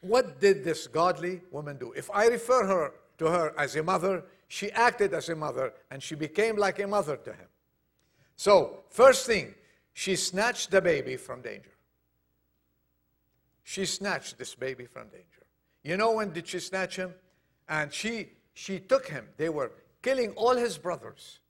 What 0.00 0.40
did 0.40 0.64
this 0.64 0.86
godly 0.86 1.42
woman 1.50 1.76
do? 1.76 1.92
If 1.92 2.10
I 2.10 2.26
refer 2.26 2.66
her 2.66 2.94
to 3.18 3.26
her 3.26 3.54
as 3.58 3.76
a 3.76 3.82
mother, 3.82 4.24
she 4.48 4.70
acted 4.72 5.12
as 5.12 5.28
a 5.28 5.36
mother 5.36 5.72
and 5.90 6.02
she 6.02 6.14
became 6.14 6.56
like 6.56 6.78
a 6.78 6.86
mother 6.86 7.16
to 7.16 7.32
him. 7.32 7.46
So, 8.36 8.84
first 8.88 9.26
thing, 9.26 9.54
she 9.92 10.16
snatched 10.16 10.70
the 10.70 10.80
baby 10.80 11.16
from 11.16 11.42
danger. 11.42 11.72
She 13.62 13.84
snatched 13.84 14.38
this 14.38 14.54
baby 14.54 14.86
from 14.86 15.08
danger. 15.08 15.46
You 15.82 15.96
know 15.96 16.12
when 16.12 16.32
did 16.32 16.48
she 16.48 16.58
snatch 16.58 16.96
him? 16.96 17.14
And 17.68 17.92
she 17.92 18.30
she 18.54 18.78
took 18.78 19.06
him. 19.06 19.28
They 19.36 19.48
were 19.48 19.72
killing 20.02 20.30
all 20.32 20.56
his 20.56 20.76
brothers. 20.78 21.40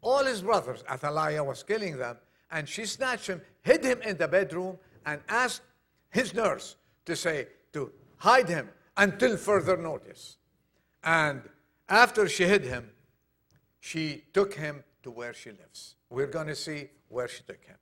All 0.00 0.24
his 0.24 0.42
brothers. 0.42 0.84
Athaliah 0.90 1.42
was 1.42 1.62
killing 1.62 1.96
them. 1.96 2.16
And 2.50 2.68
she 2.68 2.86
snatched 2.86 3.26
him, 3.26 3.42
hid 3.62 3.84
him 3.84 4.00
in 4.02 4.16
the 4.16 4.28
bedroom, 4.28 4.78
and 5.04 5.20
asked 5.28 5.62
his 6.10 6.32
nurse 6.32 6.76
to 7.06 7.16
say, 7.16 7.48
to 7.72 7.92
hide 8.18 8.48
him 8.48 8.68
until 8.96 9.36
further 9.36 9.76
notice. 9.76 10.36
And 11.02 11.42
after 11.88 12.28
she 12.28 12.44
hid 12.44 12.64
him, 12.64 12.90
she 13.80 14.24
took 14.32 14.54
him 14.54 14.82
to 15.02 15.10
where 15.10 15.34
she 15.34 15.50
lives. 15.50 15.94
We're 16.10 16.26
going 16.26 16.48
to 16.48 16.56
see 16.56 16.88
where 17.08 17.28
she 17.28 17.42
took 17.42 17.62
him. 17.64 17.76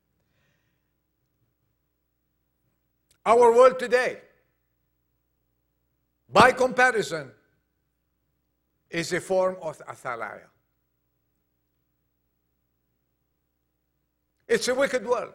Our 3.27 3.53
world 3.53 3.79
today, 3.79 4.18
by 6.31 6.53
comparison, 6.53 7.31
is 8.90 9.12
a 9.12 9.20
form 9.20 9.57
of 9.62 9.81
Athaliah. 9.88 10.51
It's 14.47 14.68
a 14.68 14.75
wicked 14.75 15.07
world. 15.07 15.33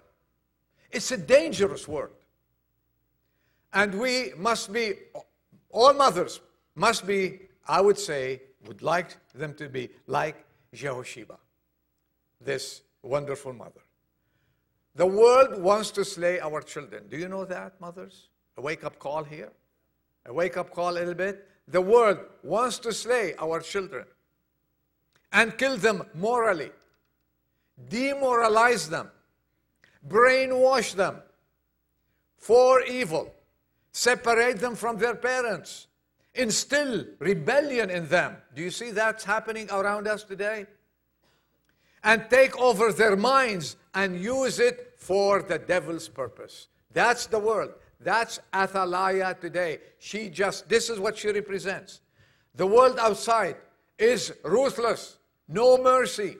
It's 0.92 1.12
a 1.12 1.18
dangerous 1.18 1.88
world. 1.88 2.19
And 3.74 4.00
we 4.00 4.34
must 4.38 4.74
be, 4.74 4.94
all 5.70 5.94
mothers 5.94 6.42
must 6.76 7.06
be, 7.06 7.42
I 7.68 7.82
would 7.82 7.98
say, 7.98 8.42
would 8.68 8.82
like 8.82 9.16
them 9.34 9.54
to 9.56 9.70
be 9.70 9.90
like 10.08 10.46
Jehosheba, 10.74 11.38
this 12.42 12.82
wonderful 13.04 13.54
mother. 13.54 13.82
The 14.96 15.06
world 15.06 15.62
wants 15.62 15.92
to 15.92 16.04
slay 16.04 16.40
our 16.40 16.62
children. 16.62 17.04
Do 17.10 17.18
you 17.18 17.30
know 17.30 17.46
that, 17.46 17.80
mothers? 17.80 18.30
A 18.58 18.62
wake 18.62 18.84
up 18.84 19.00
call 19.00 19.24
here? 19.24 19.52
A 20.26 20.34
wake 20.34 20.58
up 20.58 20.72
call 20.72 20.92
a 20.92 21.00
little 21.00 21.14
bit? 21.14 21.48
The 21.68 21.82
world 21.82 22.18
wants 22.44 22.80
to 22.80 22.92
slay 22.92 23.36
our 23.40 23.62
children 23.62 24.06
and 25.32 25.58
kill 25.58 25.78
them 25.78 26.04
morally, 26.16 26.72
demoralize 27.88 28.90
them, 28.90 29.10
brainwash 30.08 30.96
them 30.96 31.22
for 32.38 32.82
evil 32.82 33.34
separate 33.92 34.60
them 34.60 34.76
from 34.76 34.98
their 34.98 35.16
parents, 35.16 35.88
instill 36.34 37.06
rebellion 37.20 37.90
in 37.90 38.08
them. 38.08 38.38
Do 38.56 38.62
you 38.62 38.72
see 38.72 38.92
that's 38.92 39.24
happening 39.24 39.70
around 39.72 40.08
us 40.08 40.24
today? 40.24 40.66
And 42.04 42.30
take 42.30 42.58
over 42.58 42.94
their 42.94 43.18
minds 43.18 43.76
and 43.94 44.20
use 44.20 44.60
it 44.60 44.94
for 44.98 45.42
the 45.42 45.60
devil's 45.60 46.08
purpose. 46.08 46.68
That's 46.94 47.26
the 47.26 47.40
world. 47.40 47.72
That's 48.00 48.40
Athaliah 48.54 49.36
today. 49.40 49.80
She 50.00 50.30
just, 50.30 50.70
this 50.70 50.90
is 50.90 51.00
what 51.00 51.18
she 51.18 51.32
represents. 51.32 52.02
The 52.56 52.66
world 52.66 52.98
outside 53.00 53.58
is 53.98 54.34
ruthless, 54.44 55.18
no 55.48 55.78
mercy. 55.78 56.38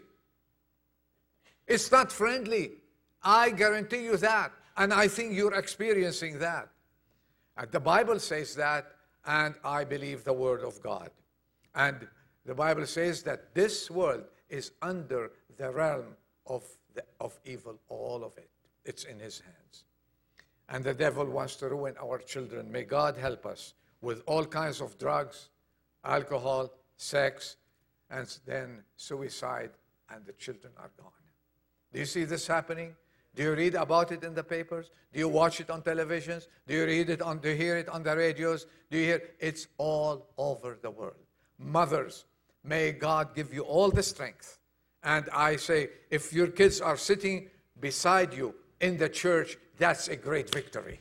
It's 1.68 1.92
not 1.92 2.12
friendly. 2.12 2.72
I 3.22 3.52
guarantee 3.52 4.04
you 4.04 4.18
that. 4.18 4.52
And 4.78 4.94
I 4.94 5.08
think 5.08 5.34
you're 5.34 5.54
experiencing 5.54 6.40
that. 6.40 6.70
Uh, 7.60 7.66
the 7.70 7.80
Bible 7.80 8.20
says 8.20 8.56
that, 8.56 8.94
and 9.26 9.54
I 9.66 9.84
believe 9.84 10.24
the 10.24 10.34
Word 10.34 10.64
of 10.64 10.82
God. 10.82 11.10
And 11.76 12.08
the 12.46 12.56
Bible 12.56 12.86
says 12.86 13.22
that 13.24 13.54
this 13.54 13.92
world 13.92 14.24
is 14.50 14.72
under 14.82 15.32
the 15.58 15.70
realm 15.70 16.16
of, 16.48 16.64
the, 16.94 17.04
of 17.20 17.38
evil, 17.44 17.78
all 17.90 18.24
of 18.24 18.38
it. 18.38 18.50
It's 18.86 19.04
in 19.04 19.20
His 19.20 19.42
hands. 19.42 19.84
And 20.70 20.86
the 20.86 20.94
devil 20.94 21.26
wants 21.26 21.58
to 21.58 21.68
ruin 21.68 21.96
our 22.02 22.20
children. 22.20 22.72
May 22.72 22.84
God 22.84 23.18
help 23.18 23.46
us 23.46 23.74
with 24.02 24.24
all 24.26 24.46
kinds 24.46 24.80
of 24.80 24.98
drugs, 24.98 25.50
alcohol, 26.06 26.72
sex, 26.96 27.58
and 28.10 28.26
then 28.46 28.84
suicide, 28.96 29.72
and 30.10 30.26
the 30.26 30.34
children 30.34 30.72
are 30.78 30.92
gone. 30.98 31.12
Do 31.92 32.00
you 32.00 32.06
see 32.06 32.24
this 32.24 32.48
happening? 32.48 32.96
Do 33.40 33.46
you 33.46 33.54
read 33.54 33.76
about 33.76 34.12
it 34.12 34.26
in 34.26 34.34
the 34.34 34.44
papers? 34.44 34.92
Do 35.14 35.20
you 35.20 35.30
watch 35.30 35.62
it 35.62 35.70
on 35.70 35.82
televisions? 35.82 36.48
Do 36.68 36.74
you 36.74 36.86
read 36.86 37.10
it 37.10 37.22
on, 37.22 37.38
do 37.38 37.48
you 37.48 37.56
hear 37.56 37.78
it 37.78 37.88
on 37.88 38.04
the 38.04 38.14
radios? 38.14 38.66
Do 38.92 38.98
you 38.98 39.06
hear? 39.06 39.22
It's 39.40 39.68
all 39.78 40.28
over 40.38 40.78
the 40.82 40.92
world. 40.92 41.24
Mothers, 41.58 42.26
may 42.66 42.92
God 42.92 43.34
give 43.34 43.54
you 43.54 43.62
all 43.62 43.92
the 43.92 44.04
strength. 44.04 44.60
And 45.04 45.30
I 45.32 45.56
say, 45.56 45.88
if 46.10 46.34
your 46.34 46.48
kids 46.48 46.82
are 46.82 46.98
sitting 46.98 47.50
beside 47.80 48.34
you 48.34 48.56
in 48.82 48.98
the 48.98 49.08
church, 49.08 49.58
that's 49.78 50.10
a 50.10 50.18
great 50.18 50.54
victory. 50.54 51.00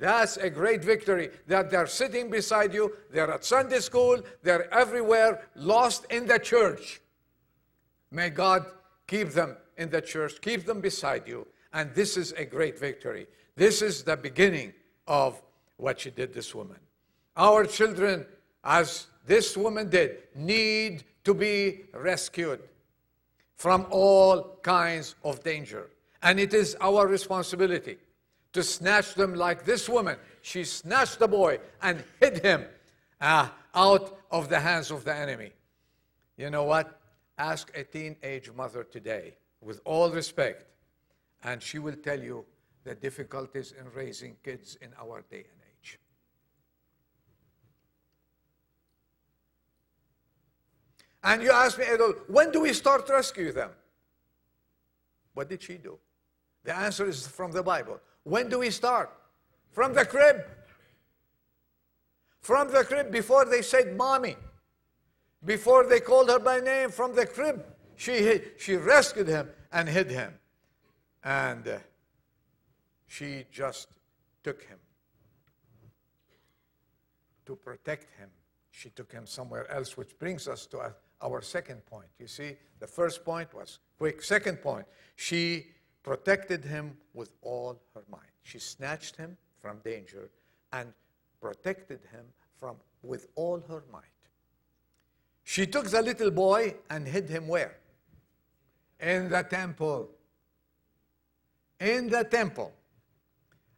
That's 0.00 0.38
a 0.38 0.48
great 0.48 0.82
victory 0.82 1.28
that 1.48 1.70
they're 1.70 1.86
sitting 1.86 2.30
beside 2.30 2.72
you, 2.72 2.94
they're 3.12 3.30
at 3.30 3.44
Sunday 3.44 3.80
school, 3.80 4.22
they're 4.42 4.72
everywhere, 4.72 5.42
lost 5.54 6.06
in 6.08 6.24
the 6.24 6.38
church. 6.38 7.02
May 8.10 8.30
God 8.30 8.64
keep 9.06 9.32
them 9.32 9.58
in 9.76 9.90
the 9.90 10.00
church, 10.00 10.40
keep 10.40 10.64
them 10.64 10.80
beside 10.80 11.28
you. 11.28 11.46
And 11.72 11.94
this 11.94 12.16
is 12.16 12.32
a 12.32 12.44
great 12.44 12.78
victory. 12.78 13.26
This 13.56 13.82
is 13.82 14.02
the 14.02 14.16
beginning 14.16 14.72
of 15.06 15.40
what 15.76 16.00
she 16.00 16.10
did, 16.10 16.32
this 16.32 16.54
woman. 16.54 16.78
Our 17.36 17.66
children, 17.66 18.26
as 18.64 19.06
this 19.26 19.56
woman 19.56 19.88
did, 19.88 20.18
need 20.34 21.04
to 21.24 21.34
be 21.34 21.84
rescued 21.92 22.60
from 23.56 23.86
all 23.90 24.58
kinds 24.62 25.14
of 25.24 25.42
danger. 25.42 25.90
And 26.22 26.40
it 26.40 26.54
is 26.54 26.76
our 26.80 27.06
responsibility 27.06 27.98
to 28.52 28.62
snatch 28.62 29.14
them 29.14 29.34
like 29.34 29.64
this 29.64 29.88
woman. 29.88 30.16
She 30.42 30.64
snatched 30.64 31.18
the 31.18 31.28
boy 31.28 31.58
and 31.82 32.02
hid 32.20 32.38
him 32.38 32.64
uh, 33.20 33.48
out 33.74 34.18
of 34.30 34.48
the 34.48 34.58
hands 34.58 34.90
of 34.90 35.04
the 35.04 35.14
enemy. 35.14 35.52
You 36.36 36.50
know 36.50 36.64
what? 36.64 37.00
Ask 37.36 37.70
a 37.76 37.84
teenage 37.84 38.50
mother 38.52 38.84
today 38.84 39.34
with 39.60 39.80
all 39.84 40.10
respect, 40.10 40.64
and 41.44 41.62
she 41.62 41.78
will 41.78 41.96
tell 41.96 42.20
you 42.20 42.44
the 42.84 42.94
difficulties 42.94 43.74
in 43.78 43.90
raising 43.92 44.36
kids 44.42 44.76
in 44.80 44.90
our 45.00 45.22
day 45.30 45.44
and 45.50 45.60
age. 45.72 45.98
And 51.22 51.42
you 51.42 51.50
ask 51.50 51.78
me, 51.78 51.84
Adel, 51.84 52.14
when 52.28 52.50
do 52.50 52.60
we 52.60 52.72
start 52.72 53.06
to 53.08 53.12
rescue 53.14 53.52
them? 53.52 53.70
What 55.34 55.48
did 55.48 55.62
she 55.62 55.74
do? 55.74 55.98
The 56.64 56.76
answer 56.76 57.06
is 57.06 57.26
from 57.26 57.52
the 57.52 57.62
Bible. 57.62 58.00
When 58.24 58.48
do 58.48 58.58
we 58.58 58.70
start? 58.70 59.10
From 59.70 59.94
the 59.94 60.04
crib. 60.04 60.44
From 62.40 62.72
the 62.72 62.84
crib 62.84 63.12
before 63.12 63.44
they 63.44 63.62
said 63.62 63.96
mommy. 63.96 64.36
Before 65.44 65.86
they 65.86 66.00
called 66.00 66.28
her 66.30 66.38
by 66.38 66.60
name 66.60 66.90
from 66.90 67.14
the 67.14 67.26
crib. 67.26 67.64
She, 67.96 68.40
she 68.58 68.76
rescued 68.76 69.28
him 69.28 69.48
and 69.72 69.88
hid 69.88 70.10
him. 70.10 70.34
And 71.24 71.66
uh, 71.66 71.78
she 73.06 73.44
just 73.50 73.88
took 74.44 74.62
him 74.62 74.78
to 77.46 77.56
protect 77.56 78.16
him. 78.18 78.28
She 78.70 78.90
took 78.90 79.10
him 79.10 79.26
somewhere 79.26 79.70
else, 79.70 79.96
which 79.96 80.18
brings 80.18 80.46
us 80.46 80.66
to 80.66 80.92
our 81.22 81.42
second 81.42 81.84
point. 81.86 82.08
You 82.18 82.28
see, 82.28 82.56
the 82.78 82.86
first 82.86 83.24
point 83.24 83.52
was 83.54 83.78
quick. 83.98 84.22
Second 84.22 84.62
point, 84.62 84.86
she 85.16 85.66
protected 86.02 86.64
him 86.64 86.96
with 87.14 87.32
all 87.42 87.80
her 87.94 88.02
might. 88.10 88.20
She 88.42 88.58
snatched 88.58 89.16
him 89.16 89.36
from 89.60 89.78
danger 89.78 90.30
and 90.72 90.92
protected 91.40 92.00
him 92.12 92.24
from 92.60 92.76
with 93.02 93.28
all 93.34 93.60
her 93.68 93.82
might. 93.92 94.04
She 95.44 95.66
took 95.66 95.86
the 95.88 96.02
little 96.02 96.30
boy 96.30 96.74
and 96.90 97.08
hid 97.08 97.28
him 97.28 97.48
where? 97.48 97.76
In 99.00 99.30
the 99.30 99.42
temple. 99.42 100.10
In 101.80 102.08
the 102.08 102.24
temple. 102.24 102.72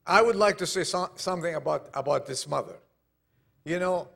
I 0.06 0.22
would 0.22 0.36
like 0.36 0.58
to 0.58 0.66
say 0.66 0.84
so- 0.84 1.10
something 1.16 1.54
about, 1.54 1.90
about 1.94 2.26
this 2.26 2.48
mother. 2.48 2.78
You 3.64 3.78
know, 3.78 4.08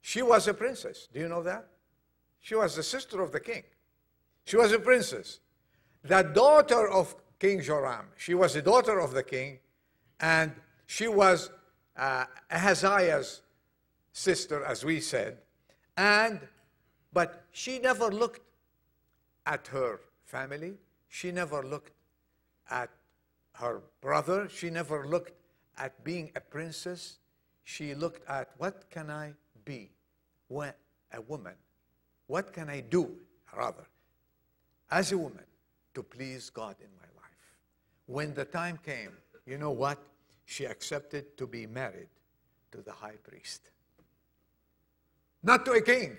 she 0.00 0.22
was 0.22 0.46
a 0.48 0.54
princess. 0.54 1.08
Do 1.12 1.20
you 1.20 1.28
know 1.28 1.42
that? 1.42 1.66
She 2.40 2.54
was 2.54 2.76
the 2.76 2.82
sister 2.82 3.20
of 3.22 3.32
the 3.32 3.40
king. 3.40 3.64
She 4.44 4.56
was 4.56 4.72
a 4.72 4.78
princess. 4.78 5.40
The 6.02 6.22
daughter 6.22 6.88
of 6.88 7.14
King 7.38 7.60
Joram. 7.62 8.06
She 8.16 8.34
was 8.34 8.54
the 8.54 8.62
daughter 8.62 8.98
of 8.98 9.12
the 9.12 9.22
king, 9.22 9.58
and 10.20 10.52
she 10.86 11.08
was 11.08 11.50
uh, 11.96 12.24
Ahaziah's 12.50 13.42
sister, 14.12 14.64
as 14.64 14.84
we 14.84 15.00
said. 15.00 15.38
And, 15.96 16.40
but 17.12 17.44
she 17.52 17.78
never 17.78 18.06
looked 18.06 18.40
at 19.46 19.66
her 19.68 20.00
family. 20.24 20.74
She 21.08 21.32
never 21.32 21.62
looked 21.62 21.92
at 22.70 22.90
her 23.58 23.82
brother. 24.00 24.48
She 24.48 24.70
never 24.70 25.06
looked 25.06 25.32
at 25.76 26.04
being 26.04 26.30
a 26.36 26.40
princess. 26.40 27.18
She 27.64 27.94
looked 27.94 28.28
at 28.28 28.50
what 28.58 28.88
can 28.90 29.10
I 29.10 29.34
be 29.64 29.90
when 30.48 30.72
a 31.12 31.20
woman? 31.20 31.54
What 32.26 32.52
can 32.52 32.68
I 32.68 32.80
do, 32.80 33.10
rather, 33.56 33.86
as 34.90 35.12
a 35.12 35.18
woman 35.18 35.44
to 35.94 36.02
please 36.02 36.50
God 36.50 36.76
in 36.80 36.88
my 36.96 37.08
life? 37.20 37.56
When 38.06 38.34
the 38.34 38.44
time 38.44 38.78
came, 38.84 39.12
you 39.46 39.58
know 39.58 39.70
what? 39.70 39.98
She 40.44 40.64
accepted 40.64 41.36
to 41.36 41.46
be 41.46 41.66
married 41.66 42.08
to 42.72 42.82
the 42.82 42.92
high 42.92 43.18
priest. 43.22 43.70
Not 45.42 45.64
to 45.66 45.72
a 45.72 45.80
king, 45.80 46.16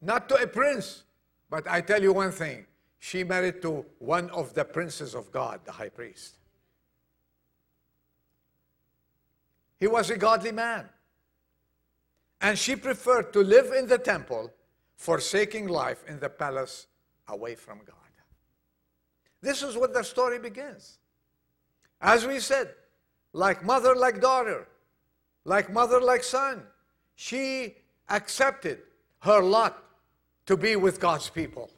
not 0.00 0.28
to 0.28 0.36
a 0.36 0.46
prince, 0.46 1.04
but 1.48 1.66
I 1.68 1.80
tell 1.80 2.02
you 2.02 2.12
one 2.12 2.32
thing 2.32 2.66
she 3.00 3.24
married 3.24 3.62
to 3.62 3.84
one 3.98 4.28
of 4.30 4.52
the 4.54 4.64
princes 4.64 5.14
of 5.14 5.32
God, 5.32 5.60
the 5.64 5.72
high 5.72 5.88
priest. 5.88 6.36
He 9.78 9.86
was 9.86 10.10
a 10.10 10.18
godly 10.18 10.52
man. 10.52 10.86
And 12.42 12.58
she 12.58 12.76
preferred 12.76 13.32
to 13.32 13.40
live 13.40 13.72
in 13.72 13.88
the 13.88 13.96
temple, 13.96 14.52
forsaking 14.96 15.68
life 15.68 16.04
in 16.06 16.20
the 16.20 16.28
palace 16.28 16.86
away 17.26 17.54
from 17.54 17.78
God. 17.78 17.96
This 19.40 19.62
is 19.62 19.76
what 19.76 19.94
the 19.94 20.02
story 20.02 20.38
begins. 20.38 20.98
As 22.02 22.26
we 22.26 22.38
said, 22.38 22.74
like 23.32 23.64
mother, 23.64 23.96
like 23.96 24.20
daughter, 24.20 24.68
like 25.46 25.72
mother, 25.72 26.02
like 26.02 26.22
son, 26.22 26.62
she 27.14 27.76
accepted 28.10 28.80
her 29.20 29.42
lot 29.42 29.82
to 30.44 30.58
be 30.58 30.76
with 30.76 31.00
God's 31.00 31.30
people 31.30 31.70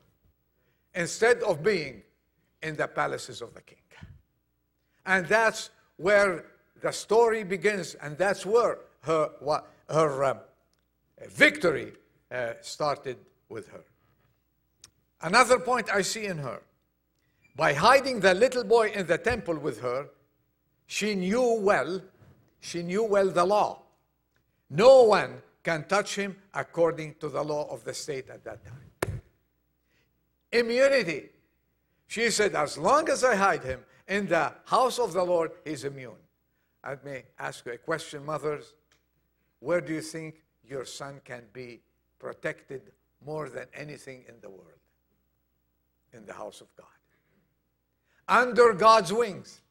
instead 0.94 1.42
of 1.42 1.62
being 1.62 2.02
in 2.62 2.76
the 2.76 2.86
palaces 2.86 3.42
of 3.42 3.54
the 3.54 3.60
king. 3.60 3.78
And 5.06 5.26
that's 5.26 5.70
where 5.96 6.44
the 6.80 6.92
story 6.92 7.44
begins, 7.44 7.94
and 7.94 8.16
that's 8.16 8.46
where 8.46 8.78
her, 9.00 9.30
her 9.88 10.24
uh, 10.24 10.34
victory 11.28 11.92
uh, 12.30 12.54
started 12.60 13.18
with 13.48 13.68
her. 13.68 13.84
Another 15.20 15.58
point 15.58 15.88
I 15.92 16.02
see 16.02 16.26
in 16.26 16.38
her 16.38 16.62
by 17.54 17.74
hiding 17.74 18.20
the 18.20 18.34
little 18.34 18.64
boy 18.64 18.88
in 18.90 19.06
the 19.06 19.18
temple 19.18 19.56
with 19.58 19.80
her, 19.80 20.08
she 20.86 21.14
knew 21.14 21.58
well, 21.60 22.00
she 22.60 22.82
knew 22.82 23.04
well 23.04 23.28
the 23.28 23.44
law. 23.44 23.82
No 24.70 25.02
one 25.02 25.42
can 25.62 25.84
touch 25.84 26.16
him 26.16 26.36
according 26.54 27.14
to 27.20 27.28
the 27.28 27.42
law 27.42 27.68
of 27.70 27.84
the 27.84 27.94
state 27.94 28.30
at 28.30 28.42
that 28.44 28.64
time. 28.64 28.91
Immunity. 30.52 31.30
She 32.06 32.30
said, 32.30 32.54
as 32.54 32.76
long 32.76 33.08
as 33.08 33.24
I 33.24 33.34
hide 33.34 33.64
him 33.64 33.80
in 34.06 34.26
the 34.28 34.52
house 34.66 34.98
of 34.98 35.12
the 35.12 35.22
Lord, 35.24 35.52
he's 35.64 35.84
immune. 35.84 36.20
Let 36.86 37.04
me 37.04 37.22
ask 37.38 37.64
you 37.64 37.72
a 37.72 37.78
question, 37.78 38.24
mothers. 38.26 38.74
Where 39.60 39.80
do 39.80 39.94
you 39.94 40.00
think 40.02 40.42
your 40.64 40.84
son 40.84 41.20
can 41.24 41.44
be 41.52 41.80
protected 42.18 42.92
more 43.24 43.48
than 43.48 43.66
anything 43.72 44.24
in 44.28 44.34
the 44.40 44.50
world? 44.50 44.80
In 46.12 46.26
the 46.26 46.34
house 46.34 46.60
of 46.60 46.66
God. 46.76 46.86
Under 48.28 48.74
God's 48.74 49.12
wings. 49.12 49.62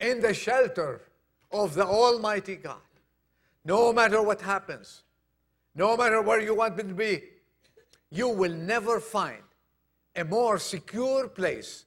In 0.00 0.20
the 0.20 0.34
shelter 0.34 1.02
of 1.50 1.74
the 1.74 1.86
Almighty 1.86 2.56
God. 2.56 2.76
No 3.64 3.92
matter 3.92 4.20
what 4.20 4.40
happens, 4.40 5.02
no 5.74 5.96
matter 5.96 6.20
where 6.20 6.40
you 6.40 6.54
want 6.54 6.78
him 6.78 6.88
to 6.88 6.94
be, 6.94 7.22
you 8.10 8.28
will 8.28 8.52
never 8.52 9.00
find 9.00 9.42
a 10.16 10.24
more 10.24 10.58
secure 10.58 11.28
place 11.28 11.86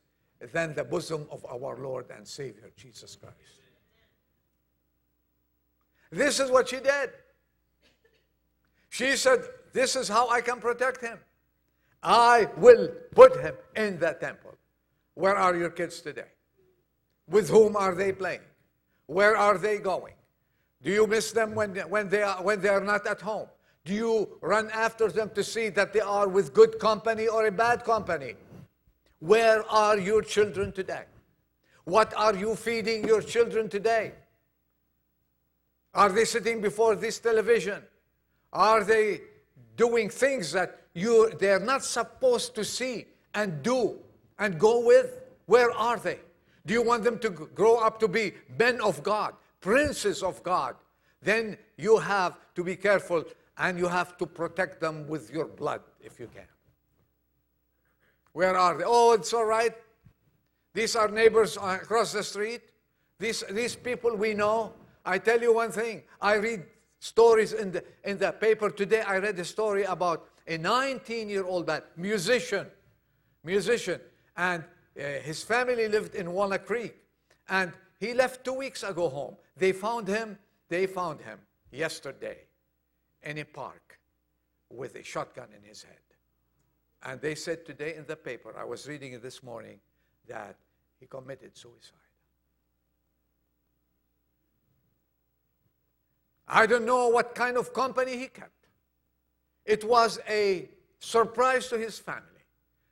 than 0.54 0.74
the 0.74 0.84
bosom 0.84 1.28
of 1.32 1.46
our 1.46 1.78
Lord 1.78 2.06
and 2.16 2.28
Savior 2.28 2.72
Jesus 2.76 3.16
Christ. 3.16 3.36
This 6.12 6.40
is 6.40 6.50
what 6.50 6.70
she 6.70 6.80
did. 6.80 7.10
She 8.90 9.16
said, 9.18 9.42
This 9.74 9.96
is 9.96 10.08
how 10.08 10.30
I 10.30 10.42
can 10.42 10.60
protect 10.60 11.02
him. 11.02 11.20
I 12.02 12.48
will 12.58 12.90
put 13.14 13.42
him 13.42 13.56
in 13.76 14.00
the 14.00 14.16
temple. 14.20 14.56
Where 15.16 15.36
are 15.36 15.56
your 15.56 15.72
kids 15.72 16.02
today? 16.02 16.30
With 17.28 17.50
whom 17.50 17.76
are 17.76 17.96
they 17.96 18.12
playing? 18.12 18.42
Where 19.08 19.36
are 19.36 19.58
they 19.58 19.80
going? 19.80 20.14
Do 20.84 20.92
you 20.92 21.08
miss 21.08 21.32
them 21.32 21.56
when, 21.56 21.76
when, 21.76 22.10
they 22.10 22.22
are, 22.22 22.42
when 22.44 22.62
they 22.62 22.70
are 22.70 22.82
not 22.82 23.08
at 23.08 23.22
home? 23.22 23.48
Do 23.86 23.94
you 23.94 24.38
run 24.42 24.70
after 24.72 25.10
them 25.10 25.30
to 25.36 25.44
see 25.44 25.70
that 25.70 25.94
they 25.94 26.00
are 26.00 26.28
with 26.28 26.54
good 26.54 26.80
company 26.80 27.28
or 27.28 27.46
a 27.46 27.52
bad 27.52 27.84
company? 27.84 28.34
Where 29.20 29.64
are 29.72 29.98
your 30.00 30.24
children 30.24 30.72
today? 30.72 31.04
What 31.84 32.12
are 32.18 32.36
you 32.36 32.56
feeding 32.56 33.08
your 33.08 33.22
children 33.22 33.70
today? 33.70 34.14
Are 35.94 36.10
they 36.10 36.26
sitting 36.26 36.62
before 36.62 36.96
this 36.96 37.20
television? 37.20 37.84
Are 38.52 38.84
they 38.84 39.22
doing 39.78 40.10
things 40.10 40.52
that 40.54 40.82
you, 40.96 41.32
they're 41.40 41.60
not 41.60 41.86
supposed 41.86 42.56
to 42.56 42.66
see 42.66 43.06
and 43.36 43.62
do 43.62 44.00
and 44.40 44.60
go 44.60 44.84
with? 44.84 45.22
Where 45.46 45.72
are 45.72 45.98
they? 45.98 46.20
Do 46.66 46.74
you 46.74 46.82
want 46.82 47.04
them 47.04 47.20
to 47.20 47.30
grow 47.30 47.78
up 47.78 48.00
to 48.00 48.08
be 48.08 48.34
men 48.58 48.82
of 48.82 49.04
God, 49.04 49.36
princes 49.62 50.24
of 50.24 50.42
God? 50.42 50.76
Then 51.22 51.58
you 51.78 51.98
have 52.00 52.38
to 52.56 52.64
be 52.64 52.76
careful 52.76 53.26
and 53.58 53.78
you 53.78 53.88
have 53.88 54.18
to 54.18 54.26
protect 54.26 54.82
them 54.82 55.08
with 55.08 55.32
your 55.32 55.46
blood 55.46 55.82
if 56.02 56.20
you 56.20 56.28
can. 56.28 56.48
Where 58.34 58.58
are 58.58 58.78
they? 58.78 58.84
Oh, 58.86 59.14
it's 59.14 59.34
all 59.34 59.46
right. 59.46 59.74
These 60.74 60.96
are 60.96 61.08
neighbors 61.08 61.58
across 61.58 62.12
the 62.12 62.24
street. 62.24 62.62
These, 63.18 63.46
these 63.52 63.76
people 63.76 64.16
we 64.16 64.34
know. 64.34 64.74
I 65.06 65.20
tell 65.20 65.42
you 65.42 65.54
one 65.54 65.72
thing. 65.72 66.04
I 66.20 66.34
read 66.36 66.66
stories 67.00 67.54
in 67.54 67.72
the, 67.72 67.84
in 68.04 68.18
the 68.18 68.34
paper 68.34 68.70
today. 68.70 69.02
I 69.02 69.20
read 69.20 69.40
a 69.40 69.46
story 69.46 69.84
about 69.84 70.28
a 70.48 70.58
19 70.58 71.30
year 71.30 71.46
old 71.46 71.68
man, 71.68 71.82
musician, 71.96 72.68
musician, 73.44 74.02
and 74.36 74.64
uh, 74.64 75.04
his 75.24 75.44
family 75.44 75.88
lived 75.88 76.14
in 76.14 76.32
Walnut 76.34 76.66
Creek. 76.66 76.96
And 77.48 77.72
he 78.00 78.14
left 78.14 78.44
two 78.44 78.54
weeks 78.54 78.84
ago 78.84 79.08
home. 79.08 79.38
They 79.56 79.72
found 79.72 80.10
him, 80.10 80.38
they 80.68 80.88
found 80.88 81.22
him 81.22 81.40
yesterday 81.72 82.45
in 83.26 83.38
a 83.40 83.44
park 83.44 84.00
with 84.70 84.96
a 84.96 85.04
shotgun 85.04 85.48
in 85.56 85.68
his 85.68 85.84
head. 85.84 85.98
And 87.04 87.22
they 87.22 87.36
said 87.36 87.66
today 87.66 87.96
in 87.96 88.06
the 88.06 88.16
paper, 88.16 88.56
I 88.58 88.64
was 88.64 88.88
reading 88.88 89.14
it 89.14 89.22
this 89.22 89.44
morning, 89.44 89.80
that 90.28 90.56
he 91.00 91.06
committed 91.06 91.56
suicide. 91.56 92.00
I 96.48 96.66
don't 96.66 96.86
know 96.86 97.10
what 97.10 97.36
kind 97.36 97.58
of 97.58 97.74
company 97.74 98.18
he 98.18 98.28
kept. 98.28 98.52
It 99.66 99.84
was 99.84 100.20
a 100.28 100.70
surprise 101.00 101.68
to 101.70 101.78
his 101.78 102.00
family. 102.00 102.22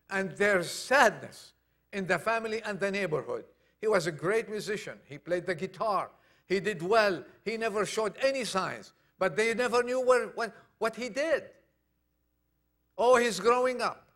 And 0.10 0.32
there's 0.32 0.70
sadness 0.70 1.54
in 1.92 2.08
the 2.08 2.20
family 2.20 2.62
and 2.64 2.80
the 2.80 2.92
neighborhood. 2.92 3.46
He 3.80 3.88
was 3.88 4.08
a 4.08 4.12
great 4.12 4.50
musician. 4.50 4.98
He 5.06 5.18
played 5.18 5.46
the 5.46 5.56
guitar. 5.56 6.10
He 6.46 6.60
did 6.60 6.82
well. 6.82 7.24
He 7.44 7.58
never 7.58 7.86
showed 7.86 8.16
any 8.22 8.44
signs. 8.44 8.94
But 9.20 9.36
they 9.36 9.54
never 9.54 9.84
knew 9.84 10.02
where, 10.06 10.28
what, 10.28 10.54
what 10.80 10.96
he 10.96 11.10
did. 11.10 11.44
Oh, 12.98 13.16
he's 13.16 13.40
growing 13.40 13.82
up. 13.82 14.08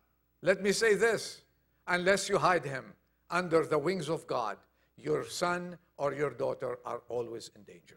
Let 0.42 0.62
me 0.62 0.72
say 0.72 0.94
this 0.94 1.42
unless 1.86 2.28
you 2.28 2.38
hide 2.38 2.64
him 2.64 2.92
under 3.30 3.64
the 3.64 3.78
wings 3.78 4.08
of 4.08 4.26
God, 4.26 4.56
your 4.96 5.24
son 5.24 5.78
or 5.96 6.14
your 6.14 6.30
daughter 6.30 6.78
are 6.84 7.02
always 7.08 7.50
in 7.56 7.62
danger. 7.62 7.96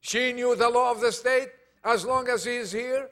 She 0.00 0.32
knew 0.32 0.56
the 0.56 0.68
law 0.68 0.90
of 0.90 1.00
the 1.00 1.12
state. 1.12 1.48
As 1.84 2.04
long 2.04 2.28
as 2.28 2.44
he 2.44 2.56
is 2.56 2.72
here, 2.72 3.08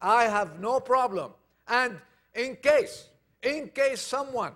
I 0.00 0.24
have 0.24 0.60
no 0.60 0.80
problem. 0.80 1.32
And 1.68 1.98
in 2.34 2.56
case, 2.56 3.08
in 3.42 3.68
case 3.68 4.00
someone, 4.00 4.52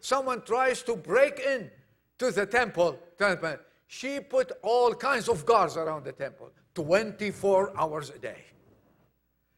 someone 0.00 0.42
tries 0.42 0.82
to 0.82 0.96
break 0.96 1.38
in 1.38 1.70
to 2.18 2.30
the 2.30 2.46
temple, 2.46 2.98
temple, 3.18 3.56
she 3.88 4.20
put 4.20 4.52
all 4.62 4.94
kinds 4.94 5.28
of 5.28 5.44
guards 5.44 5.76
around 5.76 6.04
the 6.04 6.12
temple 6.12 6.52
24 6.74 7.72
hours 7.76 8.10
a 8.10 8.18
day. 8.18 8.44